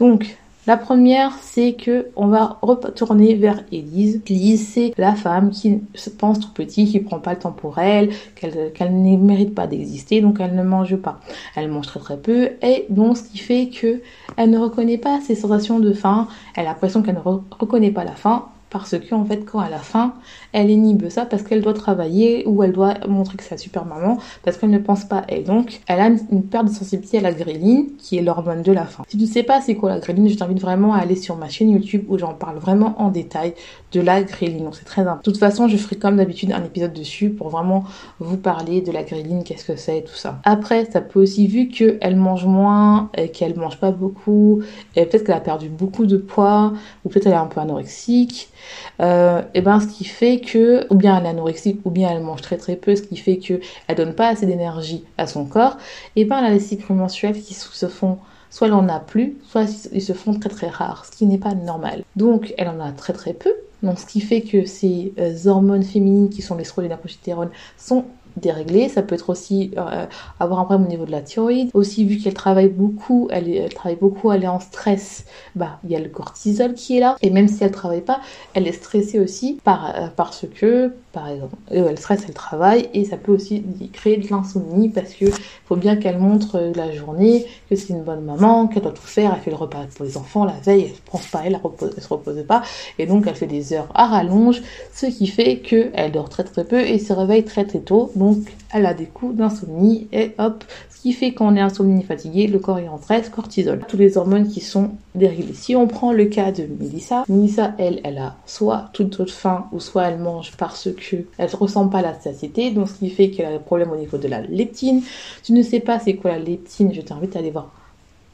Donc 0.00 0.36
la 0.66 0.76
première, 0.76 1.32
c'est 1.42 1.74
que 1.74 2.08
on 2.16 2.26
va 2.26 2.58
retourner 2.62 3.34
vers 3.34 3.62
Élise. 3.70 4.20
Élise, 4.28 4.68
c'est 4.68 4.92
la 4.98 5.14
femme 5.14 5.50
qui 5.50 5.80
se 5.94 6.10
pense 6.10 6.40
tout 6.40 6.52
petit, 6.52 6.86
qui 6.86 7.00
prend 7.00 7.20
pas 7.20 7.34
le 7.34 7.38
temps 7.38 7.52
pour 7.52 7.78
elle, 7.78 8.10
qu'elle 8.34 9.02
ne 9.02 9.16
mérite 9.16 9.54
pas 9.54 9.66
d'exister, 9.66 10.20
donc 10.20 10.38
elle 10.40 10.54
ne 10.54 10.62
mange 10.62 10.96
pas. 10.96 11.20
Elle 11.54 11.68
mange 11.68 11.86
très 11.86 12.00
très 12.00 12.16
peu, 12.16 12.50
et 12.62 12.86
donc 12.90 13.16
ce 13.16 13.22
qui 13.24 13.38
fait 13.38 13.68
que 13.68 14.00
elle 14.36 14.50
ne 14.50 14.58
reconnaît 14.58 14.98
pas 14.98 15.20
ses 15.20 15.34
sensations 15.34 15.78
de 15.78 15.92
faim. 15.92 16.28
Elle 16.56 16.66
a 16.66 16.70
l'impression 16.70 17.02
qu'elle 17.02 17.14
ne 17.16 17.40
reconnaît 17.58 17.92
pas 17.92 18.04
la 18.04 18.12
faim 18.12 18.46
parce 18.78 18.98
que 18.98 19.14
en 19.14 19.24
fait 19.24 19.44
quand 19.44 19.62
elle 19.64 19.74
a 19.74 19.78
faim, 19.78 20.14
elle 20.52 20.70
inhibe 20.70 21.08
ça 21.08 21.26
parce 21.26 21.42
qu'elle 21.42 21.62
doit 21.62 21.74
travailler 21.74 22.46
ou 22.46 22.62
elle 22.62 22.72
doit 22.72 22.94
montrer 23.08 23.36
que 23.36 23.44
c'est 23.44 23.52
la 23.52 23.58
super 23.58 23.84
maman 23.84 24.18
parce 24.44 24.56
qu'elle 24.56 24.70
ne 24.70 24.78
pense 24.78 25.04
pas 25.04 25.24
elle. 25.28 25.44
Donc 25.44 25.80
elle 25.86 26.00
a 26.00 26.08
une 26.08 26.44
perte 26.44 26.66
de 26.66 26.72
sensibilité 26.72 27.18
à 27.18 27.22
la 27.22 27.32
gréline 27.32 27.88
qui 27.98 28.18
est 28.18 28.22
l'hormone 28.22 28.62
de 28.62 28.72
la 28.72 28.84
faim. 28.84 29.04
Si 29.08 29.16
tu 29.16 29.24
ne 29.24 29.28
sais 29.28 29.42
pas 29.42 29.60
c'est 29.60 29.74
quoi 29.74 29.90
la 29.90 30.00
gréline, 30.00 30.28
je 30.28 30.36
t'invite 30.36 30.60
vraiment 30.60 30.94
à 30.94 30.98
aller 30.98 31.16
sur 31.16 31.36
ma 31.36 31.48
chaîne 31.48 31.70
YouTube 31.70 32.04
où 32.08 32.18
j'en 32.18 32.34
parle 32.34 32.58
vraiment 32.58 33.00
en 33.00 33.10
détail 33.10 33.54
de 33.92 34.00
la 34.00 34.22
gréline. 34.22 34.64
Donc 34.64 34.74
c'est 34.76 34.84
très 34.84 35.02
important. 35.02 35.18
De 35.18 35.30
toute 35.30 35.38
façon, 35.38 35.68
je 35.68 35.76
ferai 35.76 35.96
comme 35.96 36.16
d'habitude 36.16 36.52
un 36.52 36.64
épisode 36.64 36.92
dessus 36.92 37.30
pour 37.30 37.48
vraiment 37.48 37.84
vous 38.18 38.36
parler 38.36 38.80
de 38.80 38.92
la 38.92 39.02
gréline, 39.02 39.44
qu'est-ce 39.44 39.64
que 39.64 39.76
c'est 39.76 39.98
et 39.98 40.04
tout 40.04 40.14
ça. 40.14 40.40
Après, 40.44 40.84
ça 40.86 41.00
peut 41.00 41.20
aussi 41.20 41.46
vu 41.46 41.68
qu'elle 41.68 42.16
mange 42.16 42.46
moins, 42.46 43.10
et 43.16 43.30
qu'elle 43.30 43.56
mange 43.56 43.78
pas 43.78 43.90
beaucoup, 43.90 44.62
et 44.94 45.04
peut-être 45.04 45.24
qu'elle 45.24 45.36
a 45.36 45.40
perdu 45.40 45.68
beaucoup 45.68 46.06
de 46.06 46.16
poids, 46.16 46.72
ou 47.04 47.08
peut-être 47.08 47.26
elle 47.26 47.32
est 47.32 47.36
un 47.36 47.46
peu 47.46 47.60
anorexique, 47.60 48.50
euh, 49.00 49.42
et 49.54 49.60
ben 49.60 49.80
ce 49.80 49.86
qui 49.86 50.04
fait 50.04 50.40
que, 50.40 50.86
ou 50.90 50.96
bien 50.96 51.18
elle 51.18 51.26
est 51.26 51.30
anorexique, 51.30 51.80
ou 51.84 51.90
bien 51.90 52.10
elle 52.10 52.22
mange 52.22 52.42
très 52.42 52.56
très 52.56 52.76
peu, 52.76 52.96
ce 52.96 53.02
qui 53.02 53.16
fait 53.16 53.38
que 53.38 53.60
elle 53.88 53.96
donne 53.96 54.14
pas 54.14 54.28
assez 54.28 54.46
d'énergie 54.46 55.04
à 55.18 55.26
son 55.26 55.44
corps, 55.44 55.76
et 56.16 56.24
ben 56.24 56.38
elle 56.38 56.46
a 56.46 56.50
les 56.50 56.60
cycles 56.60 56.92
mensuels 56.92 57.40
qui 57.40 57.54
se 57.54 57.86
font 57.86 58.18
soit 58.48 58.68
elle 58.68 58.74
en 58.74 58.88
a 58.88 59.00
plus, 59.00 59.36
soit 59.46 59.64
ils 59.92 60.02
se 60.02 60.12
font 60.12 60.38
très 60.38 60.48
très 60.48 60.68
rares, 60.68 61.04
ce 61.04 61.10
qui 61.10 61.26
n'est 61.26 61.38
pas 61.38 61.54
normal. 61.54 62.04
Donc 62.14 62.54
elle 62.56 62.68
en 62.68 62.80
a 62.80 62.92
très 62.92 63.12
très 63.12 63.34
peu, 63.34 63.52
donc 63.82 63.98
ce 63.98 64.06
qui 64.06 64.20
fait 64.20 64.40
que 64.40 64.64
ces 64.64 65.12
euh, 65.18 65.34
hormones 65.46 65.82
féminines 65.82 66.30
qui 66.30 66.42
sont 66.42 66.56
l'estrogène 66.56 66.90
et 66.90 66.94
la 66.94 66.96
progestérone 66.96 67.50
sont 67.76 68.04
déréglée. 68.36 68.88
Ça 68.88 69.02
peut 69.02 69.14
être 69.14 69.30
aussi 69.30 69.72
euh, 69.76 70.06
avoir 70.40 70.60
un 70.60 70.64
problème 70.64 70.86
au 70.86 70.90
niveau 70.90 71.06
de 71.06 71.10
la 71.10 71.20
thyroïde. 71.20 71.70
Aussi, 71.74 72.04
vu 72.04 72.18
qu'elle 72.18 72.34
travaille 72.34 72.68
beaucoup, 72.68 73.28
elle, 73.30 73.72
travaille 73.74 73.98
beaucoup, 73.98 74.32
elle 74.32 74.44
est 74.44 74.48
en 74.48 74.60
stress, 74.60 75.24
bah, 75.54 75.78
il 75.84 75.90
y 75.90 75.96
a 75.96 76.00
le 76.00 76.08
cortisol 76.08 76.74
qui 76.74 76.96
est 76.96 77.00
là. 77.00 77.16
Et 77.22 77.30
même 77.30 77.48
si 77.48 77.64
elle 77.64 77.72
travaille 77.72 78.02
pas, 78.02 78.20
elle 78.54 78.66
est 78.66 78.72
stressée 78.72 79.20
aussi 79.20 79.60
euh, 79.66 80.08
parce 80.14 80.46
que, 80.54 80.92
par 81.16 81.28
exemple, 81.28 81.56
euh, 81.72 81.86
elle 81.88 81.98
stresse, 81.98 82.24
elle 82.28 82.34
travaille 82.34 82.90
et 82.92 83.06
ça 83.06 83.16
peut 83.16 83.32
aussi 83.32 83.64
créer 83.94 84.18
de 84.18 84.28
l'insomnie 84.28 84.90
parce 84.90 85.14
que 85.14 85.24
faut 85.64 85.74
bien 85.74 85.96
qu'elle 85.96 86.18
montre 86.18 86.72
la 86.76 86.92
journée 86.92 87.46
que 87.70 87.74
c'est 87.74 87.94
une 87.94 88.02
bonne 88.02 88.22
maman, 88.22 88.66
qu'elle 88.66 88.82
doit 88.82 88.92
tout 88.92 89.00
faire, 89.00 89.32
elle 89.34 89.40
fait 89.40 89.50
le 89.50 89.56
repas 89.56 89.86
pour 89.96 90.04
les 90.04 90.18
enfants 90.18 90.44
la 90.44 90.52
veille, 90.62 90.82
elle 90.82 90.90
ne 90.90 91.10
pense 91.10 91.26
pas, 91.28 91.40
elle, 91.46 91.56
repose, 91.56 91.98
se 91.98 92.06
repose 92.06 92.44
pas 92.46 92.60
et 92.98 93.06
donc 93.06 93.24
elle 93.26 93.34
fait 93.34 93.46
des 93.46 93.72
heures 93.72 93.88
à 93.94 94.08
rallonge, 94.08 94.60
ce 94.92 95.06
qui 95.06 95.26
fait 95.26 95.60
qu'elle 95.60 96.12
dort 96.12 96.28
très 96.28 96.44
très 96.44 96.64
peu 96.64 96.80
et 96.80 96.98
se 96.98 97.14
réveille 97.14 97.44
très 97.44 97.64
très 97.64 97.80
tôt. 97.80 98.12
Donc 98.14 98.54
elle 98.74 98.84
a 98.84 98.92
des 98.92 99.06
coups 99.06 99.36
d'insomnie 99.36 100.08
et 100.12 100.34
hop, 100.36 100.64
qui 101.06 101.12
fait 101.12 101.34
qu'on 101.34 101.54
est 101.54 101.60
insomnie 101.60 102.02
fatigué, 102.02 102.48
le 102.48 102.58
corps 102.58 102.80
est 102.80 102.88
en 102.88 102.98
stress, 102.98 103.28
cortisol. 103.28 103.84
Tous 103.86 103.96
les 103.96 104.18
hormones 104.18 104.48
qui 104.48 104.60
sont 104.60 104.90
déréglées. 105.14 105.54
Si 105.54 105.76
on 105.76 105.86
prend 105.86 106.12
le 106.12 106.24
cas 106.24 106.50
de 106.50 106.66
Melissa, 106.80 107.22
Melissa 107.28 107.74
elle, 107.78 108.00
elle 108.02 108.18
a 108.18 108.34
soit 108.44 108.90
toute 108.92 109.30
faim 109.30 109.66
ou 109.70 109.78
soit 109.78 110.08
elle 110.08 110.18
mange 110.18 110.50
parce 110.58 110.88
que 110.90 111.18
elle 111.38 111.48
ne 111.48 111.56
ressent 111.56 111.86
pas 111.86 112.02
la 112.02 112.18
satiété, 112.18 112.72
donc 112.72 112.88
ce 112.88 112.94
qui 112.94 113.08
fait 113.08 113.30
qu'elle 113.30 113.46
a 113.46 113.52
des 113.52 113.60
problèmes 113.60 113.92
au 113.92 113.96
niveau 113.96 114.18
de 114.18 114.26
la 114.26 114.40
leptine. 114.40 115.00
Tu 115.44 115.52
ne 115.52 115.62
sais 115.62 115.78
pas 115.78 116.00
c'est 116.00 116.14
quoi 116.16 116.32
la 116.32 116.40
leptine, 116.40 116.92
je 116.92 117.02
t'invite 117.02 117.36
à 117.36 117.38
aller 117.38 117.52
voir 117.52 117.70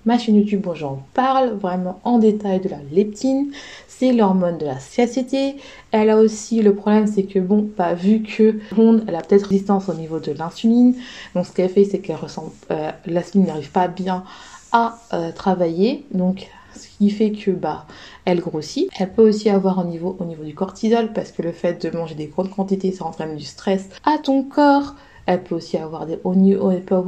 ma 0.05 0.19
chaîne 0.19 0.37
YouTube 0.37 0.67
où 0.67 0.75
j'en 0.75 1.03
parle 1.15 1.51
vraiment 1.51 2.01
en 2.05 2.19
détail 2.19 2.61
de 2.61 2.69
la 2.69 2.79
leptine. 2.93 3.53
C'est 3.89 4.13
l'hormone 4.13 4.59
de 4.59 4.67
la 4.67 4.79
satiété. 4.79 5.57
Elle 5.91 6.11
a 6.11 6.17
aussi 6.19 6.63
le 6.63 6.75
problème, 6.75 7.07
c'est 7.07 7.25
que 7.25 7.39
bon, 7.39 7.63
pas 7.63 7.95
vu 7.95 8.23
que 8.23 8.59
ronde, 8.75 9.05
elle 9.07 9.15
a 9.15 9.23
peut-être 9.23 9.47
résistance 9.47 9.89
au 9.89 9.95
niveau 9.95 10.19
de 10.19 10.33
l'insuline. 10.33 10.95
Donc 11.35 11.47
ce 11.47 11.53
qu'elle 11.53 11.71
fait, 11.71 11.85
c'est 11.85 11.99
qu'elle 11.99 12.17
ressent 12.17 12.53
euh, 12.71 12.91
l'insuline 13.07 13.47
n'arrive 13.47 13.71
pas 13.71 13.89
bien 13.89 14.25
à 14.73 14.99
euh, 15.13 15.33
travailler. 15.33 16.05
Donc 16.13 16.49
ce 16.75 16.89
qui 16.99 17.11
fait 17.11 17.33
que 17.33 17.51
bah 17.51 17.87
elle 18.25 18.41
grossit. 18.41 18.89
Elle 18.99 19.13
peut 19.13 19.29
aussi 19.29 19.51
avoir 19.51 19.79
au 19.79 19.85
niveau, 19.85 20.17
au 20.19 20.25
niveau 20.25 20.45
du 20.45 20.55
cortisol 20.55 21.13
parce 21.13 21.33
que 21.33 21.43
le 21.43 21.53
fait 21.53 21.85
de 21.85 21.97
manger 21.97 22.15
des 22.15 22.27
grandes 22.27 22.51
quantités, 22.51 22.93
ça 22.93 23.05
entraîne 23.05 23.37
du 23.37 23.45
stress 23.45 23.89
à 24.05 24.19
ton 24.19 24.43
corps. 24.43 24.95
Elle 25.27 25.43
peut 25.43 25.55
aussi 25.55 25.77
avoir 25.77 26.07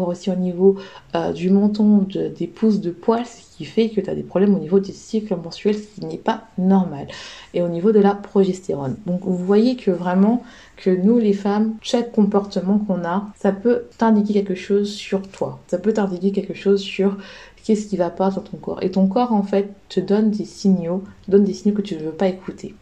aussi 0.09 0.31
au 0.31 0.37
niveau 0.37 0.77
euh, 1.15 1.33
du 1.33 1.51
menton 1.51 2.07
des 2.09 2.47
pouces 2.47 2.81
de 2.81 2.91
poils, 2.91 3.27
ce 3.27 3.57
qui 3.57 3.65
fait 3.65 3.89
que 3.91 4.01
tu 4.01 4.09
as 4.09 4.15
des 4.15 4.23
problèmes 4.23 4.55
au 4.55 4.59
niveau 4.59 4.81
du 4.81 4.93
cycle 4.93 5.37
mensuel, 5.37 5.75
ce 5.75 6.01
qui 6.01 6.07
n'est 6.07 6.17
pas 6.17 6.45
normal. 6.59 7.09
Et 7.55 7.63
au 7.63 7.69
niveau 7.69 7.93
de 7.93 8.01
la 8.01 8.15
progestérone. 8.15 8.97
Donc 9.07 9.21
vous 9.23 9.37
voyez 9.37 9.77
que 9.77 9.91
vraiment 9.91 10.43
que 10.77 10.91
nous 10.91 11.19
les 11.19 11.33
femmes, 11.33 11.75
chaque 11.81 12.13
comportement 12.13 12.79
qu'on 12.79 13.05
a, 13.05 13.29
ça 13.37 13.53
peut 13.53 13.85
t'indiquer 13.99 14.33
quelque 14.33 14.55
chose 14.55 14.93
sur 14.93 15.23
toi. 15.23 15.61
Ça 15.67 15.79
peut 15.79 15.93
t'indiquer 15.93 16.33
quelque 16.33 16.55
chose 16.55 16.81
sur 16.81 17.17
qu'est-ce 17.65 17.87
qui 17.87 17.97
va 17.97 18.11
pas 18.11 18.31
dans 18.31 18.43
ton 18.43 18.59
corps. 18.59 18.83
Et 18.83 18.91
ton 18.91 19.07
corps 19.07 19.33
en 19.33 19.43
fait 19.43 19.71
te 19.89 20.01
donne 20.01 20.31
des 20.31 20.45
signaux, 20.45 21.03
donne 21.29 21.45
des 21.45 21.55
signaux 21.55 21.75
que 21.75 21.83
tu 21.83 21.97
ne 21.97 22.01
veux 22.01 22.13
pas 22.13 22.29
écouter. 22.29 22.75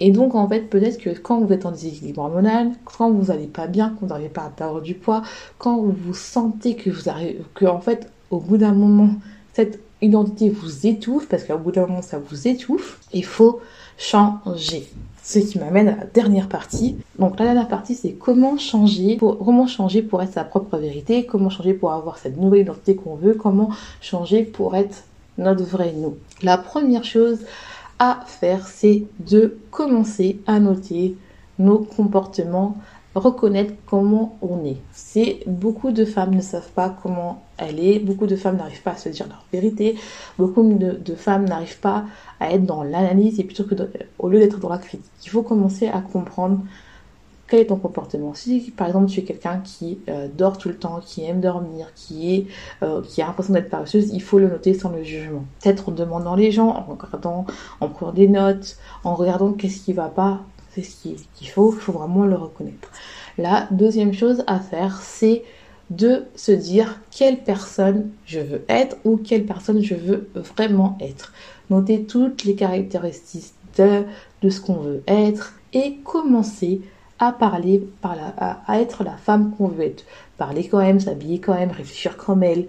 Et 0.00 0.10
donc, 0.12 0.34
en 0.34 0.48
fait, 0.48 0.70
peut-être 0.70 0.98
que 0.98 1.10
quand 1.10 1.40
vous 1.40 1.52
êtes 1.52 1.66
en 1.66 1.72
déséquilibre 1.72 2.22
hormonal, 2.22 2.70
quand 2.84 3.10
vous 3.10 3.26
n'allez 3.26 3.46
pas 3.46 3.66
bien, 3.66 3.90
quand 3.90 4.02
vous 4.02 4.06
n'arrivez 4.06 4.28
pas 4.28 4.44
à 4.44 4.50
perdre 4.50 4.80
du 4.80 4.94
poids, 4.94 5.22
quand 5.58 5.78
vous 5.78 6.14
sentez 6.14 6.76
que 6.76 6.90
vous 6.90 7.08
arrivez, 7.08 7.42
que 7.54 7.64
en 7.64 7.80
fait, 7.80 8.10
au 8.30 8.38
bout 8.38 8.58
d'un 8.58 8.74
moment, 8.74 9.10
cette 9.54 9.80
identité 10.00 10.50
vous 10.50 10.86
étouffe, 10.86 11.28
parce 11.28 11.44
qu'au 11.44 11.58
bout 11.58 11.72
d'un 11.72 11.86
moment, 11.86 12.02
ça 12.02 12.18
vous 12.18 12.46
étouffe, 12.46 13.00
il 13.12 13.24
faut 13.24 13.60
changer. 13.96 14.88
Ce 15.24 15.40
qui 15.40 15.58
m'amène 15.58 15.88
à 15.88 15.96
la 15.96 16.04
dernière 16.06 16.48
partie. 16.48 16.96
Donc 17.18 17.38
la 17.38 17.46
dernière 17.46 17.68
partie, 17.68 17.94
c'est 17.94 18.12
comment 18.12 18.56
changer 18.56 19.18
comment 19.18 19.66
changer 19.66 20.00
pour 20.00 20.22
être 20.22 20.32
sa 20.32 20.44
propre 20.44 20.78
vérité, 20.78 21.26
comment 21.26 21.50
changer 21.50 21.74
pour 21.74 21.92
avoir 21.92 22.16
cette 22.16 22.38
nouvelle 22.38 22.62
identité 22.62 22.94
qu'on 22.94 23.16
veut, 23.16 23.34
comment 23.34 23.68
changer 24.00 24.42
pour 24.44 24.74
être 24.74 25.04
notre 25.36 25.64
vrai 25.64 25.92
nous. 25.94 26.16
La 26.42 26.56
première 26.56 27.04
chose 27.04 27.40
à 27.98 28.20
faire, 28.26 28.66
c'est 28.66 29.04
de 29.20 29.58
commencer 29.70 30.40
à 30.46 30.60
noter 30.60 31.16
nos 31.58 31.78
comportements, 31.78 32.76
reconnaître 33.14 33.74
comment 33.86 34.38
on 34.42 34.64
est. 34.64 34.78
C'est 34.92 35.40
beaucoup 35.46 35.90
de 35.90 36.04
femmes 36.04 36.34
ne 36.34 36.40
savent 36.40 36.70
pas 36.70 36.96
comment 37.02 37.42
elle 37.56 37.80
est, 37.80 37.98
beaucoup 37.98 38.26
de 38.26 38.36
femmes 38.36 38.56
n'arrivent 38.56 38.82
pas 38.82 38.92
à 38.92 38.96
se 38.96 39.08
dire 39.08 39.26
leur 39.28 39.44
vérité, 39.52 39.96
beaucoup 40.38 40.62
de, 40.62 41.14
femmes 41.14 41.48
n'arrivent 41.48 41.80
pas 41.80 42.04
à 42.40 42.52
être 42.52 42.64
dans 42.64 42.84
l'analyse 42.84 43.40
et 43.40 43.44
plutôt 43.44 43.64
que 43.64 43.74
au 44.18 44.28
lieu 44.28 44.38
d'être 44.38 44.60
dans 44.60 44.68
la 44.68 44.78
critique. 44.78 45.10
Il 45.24 45.30
faut 45.30 45.42
commencer 45.42 45.88
à 45.88 46.00
comprendre 46.00 46.60
quel 47.48 47.60
est 47.60 47.66
ton 47.66 47.76
comportement 47.76 48.34
Si 48.34 48.72
par 48.76 48.86
exemple 48.86 49.06
tu 49.06 49.20
es 49.20 49.22
quelqu'un 49.24 49.60
qui 49.64 49.98
euh, 50.08 50.28
dort 50.32 50.58
tout 50.58 50.68
le 50.68 50.76
temps, 50.76 51.00
qui 51.04 51.24
aime 51.24 51.40
dormir, 51.40 51.92
qui 51.94 52.34
est 52.34 52.46
euh, 52.82 53.02
qui 53.02 53.22
a 53.22 53.26
l'impression 53.26 53.54
d'être 53.54 53.70
paresseuse, 53.70 54.10
il 54.12 54.22
faut 54.22 54.38
le 54.38 54.48
noter 54.48 54.74
sans 54.74 54.90
le 54.90 55.02
jugement. 55.02 55.44
Peut-être 55.62 55.88
en 55.88 55.92
demandant 55.92 56.36
les 56.36 56.50
gens, 56.50 56.68
en 56.68 56.82
regardant, 56.82 57.46
en 57.80 57.88
prenant 57.88 58.12
des 58.12 58.28
notes, 58.28 58.76
en 59.02 59.14
regardant 59.14 59.52
qu'est-ce 59.52 59.80
qui 59.84 59.92
va 59.92 60.08
pas, 60.08 60.42
c'est 60.74 60.82
ce 60.82 60.96
qu'il 61.02 61.48
faut, 61.48 61.72
il 61.74 61.80
faut 61.80 61.92
vraiment 61.92 62.24
le 62.24 62.36
reconnaître. 62.36 62.90
La 63.38 63.66
deuxième 63.70 64.12
chose 64.12 64.44
à 64.46 64.60
faire, 64.60 65.00
c'est 65.00 65.42
de 65.90 66.24
se 66.36 66.52
dire 66.52 67.00
quelle 67.10 67.38
personne 67.38 68.10
je 68.26 68.40
veux 68.40 68.62
être 68.68 68.96
ou 69.04 69.16
quelle 69.16 69.46
personne 69.46 69.82
je 69.82 69.94
veux 69.94 70.28
vraiment 70.34 70.98
être. 71.00 71.32
Noter 71.70 72.04
toutes 72.04 72.44
les 72.44 72.54
caractéristiques 72.54 73.54
de, 73.78 74.04
de 74.42 74.50
ce 74.50 74.60
qu'on 74.60 74.74
veut 74.74 75.02
être 75.06 75.54
et 75.72 75.96
commencer 76.04 76.82
parler, 77.18 77.86
par 78.00 78.16
à, 78.38 78.80
être 78.80 79.04
la 79.04 79.16
femme 79.16 79.52
qu'on 79.56 79.68
veut 79.68 79.84
être. 79.84 80.04
Parler 80.36 80.68
quand 80.68 80.78
même, 80.78 81.00
s'habiller 81.00 81.40
quand 81.40 81.54
même, 81.54 81.70
réfléchir 81.70 82.16
comme 82.16 82.42
elle. 82.42 82.66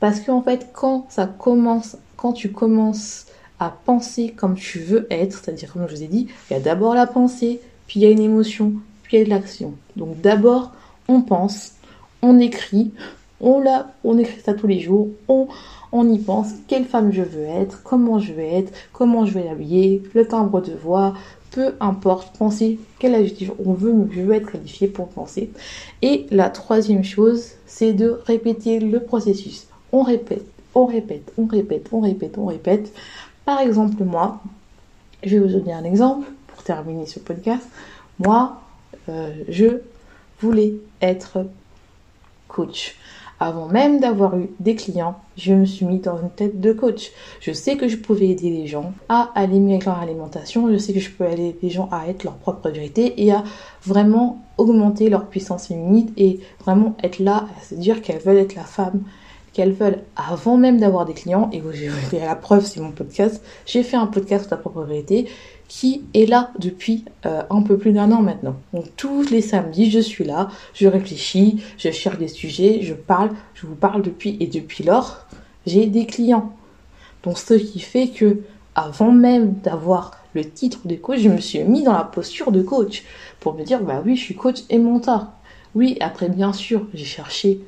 Parce 0.00 0.20
qu'en 0.20 0.42
fait, 0.42 0.68
quand 0.72 1.06
ça 1.08 1.26
commence, 1.26 1.96
quand 2.16 2.32
tu 2.32 2.50
commences 2.52 3.26
à 3.60 3.74
penser 3.84 4.34
comme 4.36 4.56
tu 4.56 4.80
veux 4.80 5.06
être, 5.10 5.38
c'est-à-dire 5.38 5.72
comme 5.72 5.86
je 5.88 5.94
vous 5.94 6.02
ai 6.02 6.08
dit, 6.08 6.28
il 6.50 6.54
y 6.54 6.56
a 6.56 6.60
d'abord 6.60 6.94
la 6.94 7.06
pensée, 7.06 7.60
puis 7.86 8.00
il 8.00 8.02
y 8.02 8.06
a 8.06 8.10
une 8.10 8.20
émotion, 8.20 8.74
puis 9.02 9.16
il 9.16 9.20
y 9.20 9.22
a 9.22 9.24
de 9.24 9.30
l'action. 9.30 9.74
Donc 9.96 10.20
d'abord, 10.20 10.72
on 11.08 11.22
pense, 11.22 11.74
on 12.22 12.38
écrit, 12.38 12.92
on, 13.40 13.60
la, 13.60 13.92
on 14.02 14.18
écrit 14.18 14.40
ça 14.40 14.54
tous 14.54 14.66
les 14.66 14.80
jours, 14.80 15.08
on, 15.28 15.46
on 15.92 16.10
y 16.10 16.18
pense, 16.18 16.48
quelle 16.66 16.84
femme 16.84 17.12
je 17.12 17.22
veux 17.22 17.44
être, 17.44 17.82
comment 17.84 18.18
je 18.18 18.32
veux 18.32 18.42
être, 18.42 18.72
comment 18.92 19.24
je 19.24 19.34
vais 19.34 19.44
l'habiller, 19.44 20.02
le 20.14 20.26
timbre 20.26 20.60
de 20.60 20.72
voix, 20.72 21.14
peu 21.54 21.74
importe, 21.78 22.36
penser 22.36 22.80
quel 22.98 23.14
adjectif 23.14 23.52
on 23.64 23.74
veut, 23.74 23.94
je 24.10 24.22
veux 24.22 24.34
être 24.34 24.50
qualifié 24.50 24.88
pour 24.88 25.08
penser. 25.08 25.50
Et 26.02 26.26
la 26.32 26.50
troisième 26.50 27.04
chose, 27.04 27.52
c'est 27.64 27.92
de 27.92 28.20
répéter 28.26 28.80
le 28.80 28.98
processus. 28.98 29.68
On 29.92 30.02
répète, 30.02 30.44
on 30.74 30.84
répète, 30.84 31.32
on 31.38 31.46
répète, 31.46 31.88
on 31.92 32.00
répète, 32.00 32.38
on 32.38 32.46
répète. 32.46 32.92
Par 33.44 33.60
exemple, 33.60 34.02
moi, 34.02 34.42
je 35.22 35.36
vais 35.36 35.46
vous 35.46 35.52
donner 35.52 35.72
un 35.72 35.84
exemple 35.84 36.26
pour 36.48 36.64
terminer 36.64 37.06
ce 37.06 37.20
podcast. 37.20 37.68
Moi, 38.18 38.60
euh, 39.08 39.32
je 39.48 39.80
voulais 40.40 40.74
être 41.00 41.46
coach. 42.48 42.96
Avant 43.44 43.68
même 43.68 44.00
d'avoir 44.00 44.38
eu 44.38 44.48
des 44.58 44.74
clients, 44.74 45.16
je 45.36 45.52
me 45.52 45.66
suis 45.66 45.84
mis 45.84 45.98
dans 45.98 46.16
une 46.16 46.30
tête 46.30 46.62
de 46.62 46.72
coach. 46.72 47.10
Je 47.40 47.52
sais 47.52 47.76
que 47.76 47.88
je 47.88 47.98
pouvais 47.98 48.28
aider 48.28 48.48
les 48.48 48.66
gens 48.66 48.94
à 49.10 49.32
aller 49.34 49.60
mieux 49.60 49.72
avec 49.72 49.84
leur 49.84 49.98
alimentation. 49.98 50.72
Je 50.72 50.78
sais 50.78 50.94
que 50.94 50.98
je 50.98 51.10
peux 51.10 51.26
aider 51.26 51.54
les 51.62 51.68
gens 51.68 51.90
à 51.92 52.08
être 52.08 52.24
leur 52.24 52.36
propre 52.36 52.70
vérité 52.70 53.22
et 53.22 53.32
à 53.32 53.44
vraiment 53.84 54.42
augmenter 54.56 55.10
leur 55.10 55.26
puissance 55.26 55.66
féminine 55.66 56.10
et 56.16 56.40
vraiment 56.64 56.96
être 57.02 57.18
là 57.18 57.46
à 57.58 57.62
se 57.62 57.74
dire 57.74 58.00
qu'elles 58.00 58.22
veulent 58.22 58.38
être 58.38 58.54
la 58.54 58.64
femme 58.64 59.02
qu'elles 59.52 59.72
veulent 59.72 60.00
avant 60.16 60.56
même 60.56 60.80
d'avoir 60.80 61.04
des 61.04 61.14
clients. 61.14 61.50
Et 61.52 61.60
vous 61.60 61.68
verrez 62.10 62.24
la 62.24 62.36
preuve, 62.36 62.64
c'est 62.64 62.80
mon 62.80 62.92
podcast. 62.92 63.44
J'ai 63.66 63.82
fait 63.82 63.98
un 63.98 64.06
podcast 64.06 64.44
sur 64.44 64.50
ta 64.50 64.56
propre 64.56 64.84
vérité 64.84 65.28
qui 65.76 66.04
est 66.14 66.26
là 66.26 66.52
depuis 66.60 67.04
euh, 67.26 67.42
un 67.50 67.62
peu 67.62 67.76
plus 67.76 67.90
d'un 67.90 68.12
an 68.12 68.22
maintenant. 68.22 68.54
Donc 68.72 68.84
tous 68.96 69.28
les 69.30 69.40
samedis, 69.40 69.90
je 69.90 69.98
suis 69.98 70.22
là, 70.22 70.48
je 70.72 70.86
réfléchis, 70.86 71.64
je 71.78 71.90
cherche 71.90 72.16
des 72.16 72.28
sujets, 72.28 72.78
je 72.82 72.94
parle, 72.94 73.30
je 73.54 73.66
vous 73.66 73.74
parle 73.74 74.02
depuis 74.02 74.36
et 74.38 74.46
depuis 74.46 74.84
lors, 74.84 75.26
j'ai 75.66 75.86
des 75.86 76.06
clients. 76.06 76.54
Donc 77.24 77.38
ce 77.38 77.54
qui 77.54 77.80
fait 77.80 78.06
que 78.06 78.42
avant 78.76 79.10
même 79.10 79.54
d'avoir 79.64 80.12
le 80.34 80.48
titre 80.48 80.78
de 80.84 80.94
coach, 80.94 81.18
je 81.18 81.28
me 81.28 81.38
suis 81.38 81.64
mis 81.64 81.82
dans 81.82 81.92
la 81.92 82.04
posture 82.04 82.52
de 82.52 82.62
coach 82.62 83.02
pour 83.40 83.54
me 83.54 83.64
dire 83.64 83.82
bah 83.82 84.00
oui, 84.06 84.14
je 84.14 84.22
suis 84.22 84.36
coach 84.36 84.60
et 84.70 84.78
mentor. 84.78 85.26
Oui, 85.74 85.96
après 85.98 86.28
bien 86.28 86.52
sûr, 86.52 86.86
j'ai 86.94 87.04
cherché 87.04 87.58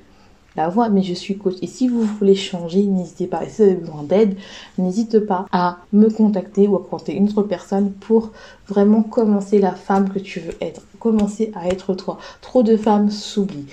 la 0.57 0.69
voix, 0.69 0.89
mais 0.89 1.03
je 1.03 1.15
suis 1.15 1.37
coach. 1.37 1.57
Et 1.63 1.67
si 1.67 1.89
vous 1.89 2.03
voulez 2.03 2.35
changer, 2.35 2.83
n'hésitez 2.85 3.27
pas. 3.27 3.45
Et 3.45 3.49
si 3.49 3.63
vous 3.63 3.69
avez 3.69 3.75
besoin 3.75 4.03
d'aide, 4.03 4.37
n'hésitez 4.79 5.21
pas 5.21 5.47
à 5.53 5.79
me 5.93 6.09
contacter 6.09 6.67
ou 6.67 6.77
à 6.77 6.83
contacter 6.83 7.15
une 7.15 7.29
autre 7.29 7.43
personne 7.43 7.93
pour 7.93 8.31
vraiment 8.69 9.03
commencer 9.03 9.59
la 9.59 9.73
femme 9.73 10.09
que 10.09 10.19
tu 10.19 10.41
veux 10.41 10.55
être. 10.61 10.83
Commencer 10.99 11.53
à 11.55 11.69
être 11.69 11.95
toi. 11.95 12.19
Trop 12.41 12.63
de 12.63 12.77
femmes 12.77 13.11
s'oublient. 13.11 13.67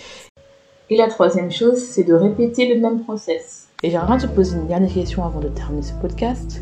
Et 0.89 0.97
la 0.97 1.07
troisième 1.07 1.51
chose, 1.51 1.79
c'est 1.79 2.03
de 2.03 2.13
répéter 2.13 2.73
le 2.73 2.79
même 2.79 2.99
process. 3.03 3.67
Et 3.81 3.89
j'aimerais 3.89 4.17
te 4.17 4.27
poser 4.27 4.57
une 4.57 4.67
dernière 4.67 4.93
question 4.93 5.23
avant 5.25 5.39
de 5.39 5.47
terminer 5.47 5.81
ce 5.81 5.93
podcast. 5.93 6.61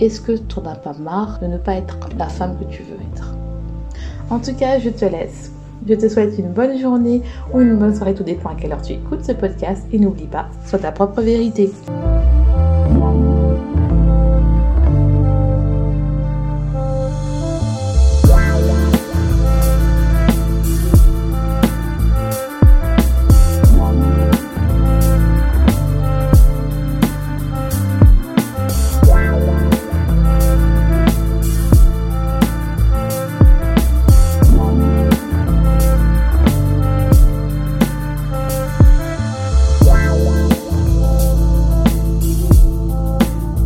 Est-ce 0.00 0.20
que 0.20 0.32
tu 0.32 0.60
n'en 0.60 0.70
as 0.70 0.74
pas 0.74 0.94
marre 0.94 1.38
de 1.40 1.46
ne 1.46 1.58
pas 1.58 1.74
être 1.74 1.98
la 2.18 2.28
femme 2.28 2.58
que 2.58 2.64
tu 2.64 2.82
veux 2.82 2.96
être? 3.12 3.34
En 4.30 4.38
tout 4.38 4.54
cas, 4.54 4.78
je 4.78 4.88
te 4.88 5.04
laisse 5.04 5.52
Je 5.88 5.94
te 5.94 6.08
souhaite 6.08 6.38
une 6.38 6.52
bonne 6.52 6.78
journée 6.78 7.22
ou 7.52 7.60
une 7.60 7.76
bonne 7.76 7.94
soirée, 7.94 8.14
tout 8.14 8.22
dépend 8.22 8.50
à 8.50 8.54
quelle 8.54 8.72
heure 8.72 8.82
tu 8.82 8.92
écoutes 8.92 9.24
ce 9.24 9.32
podcast. 9.32 9.84
Et 9.92 9.98
n'oublie 9.98 10.26
pas, 10.26 10.48
sois 10.66 10.78
ta 10.78 10.92
propre 10.92 11.22
vérité. 11.22 11.70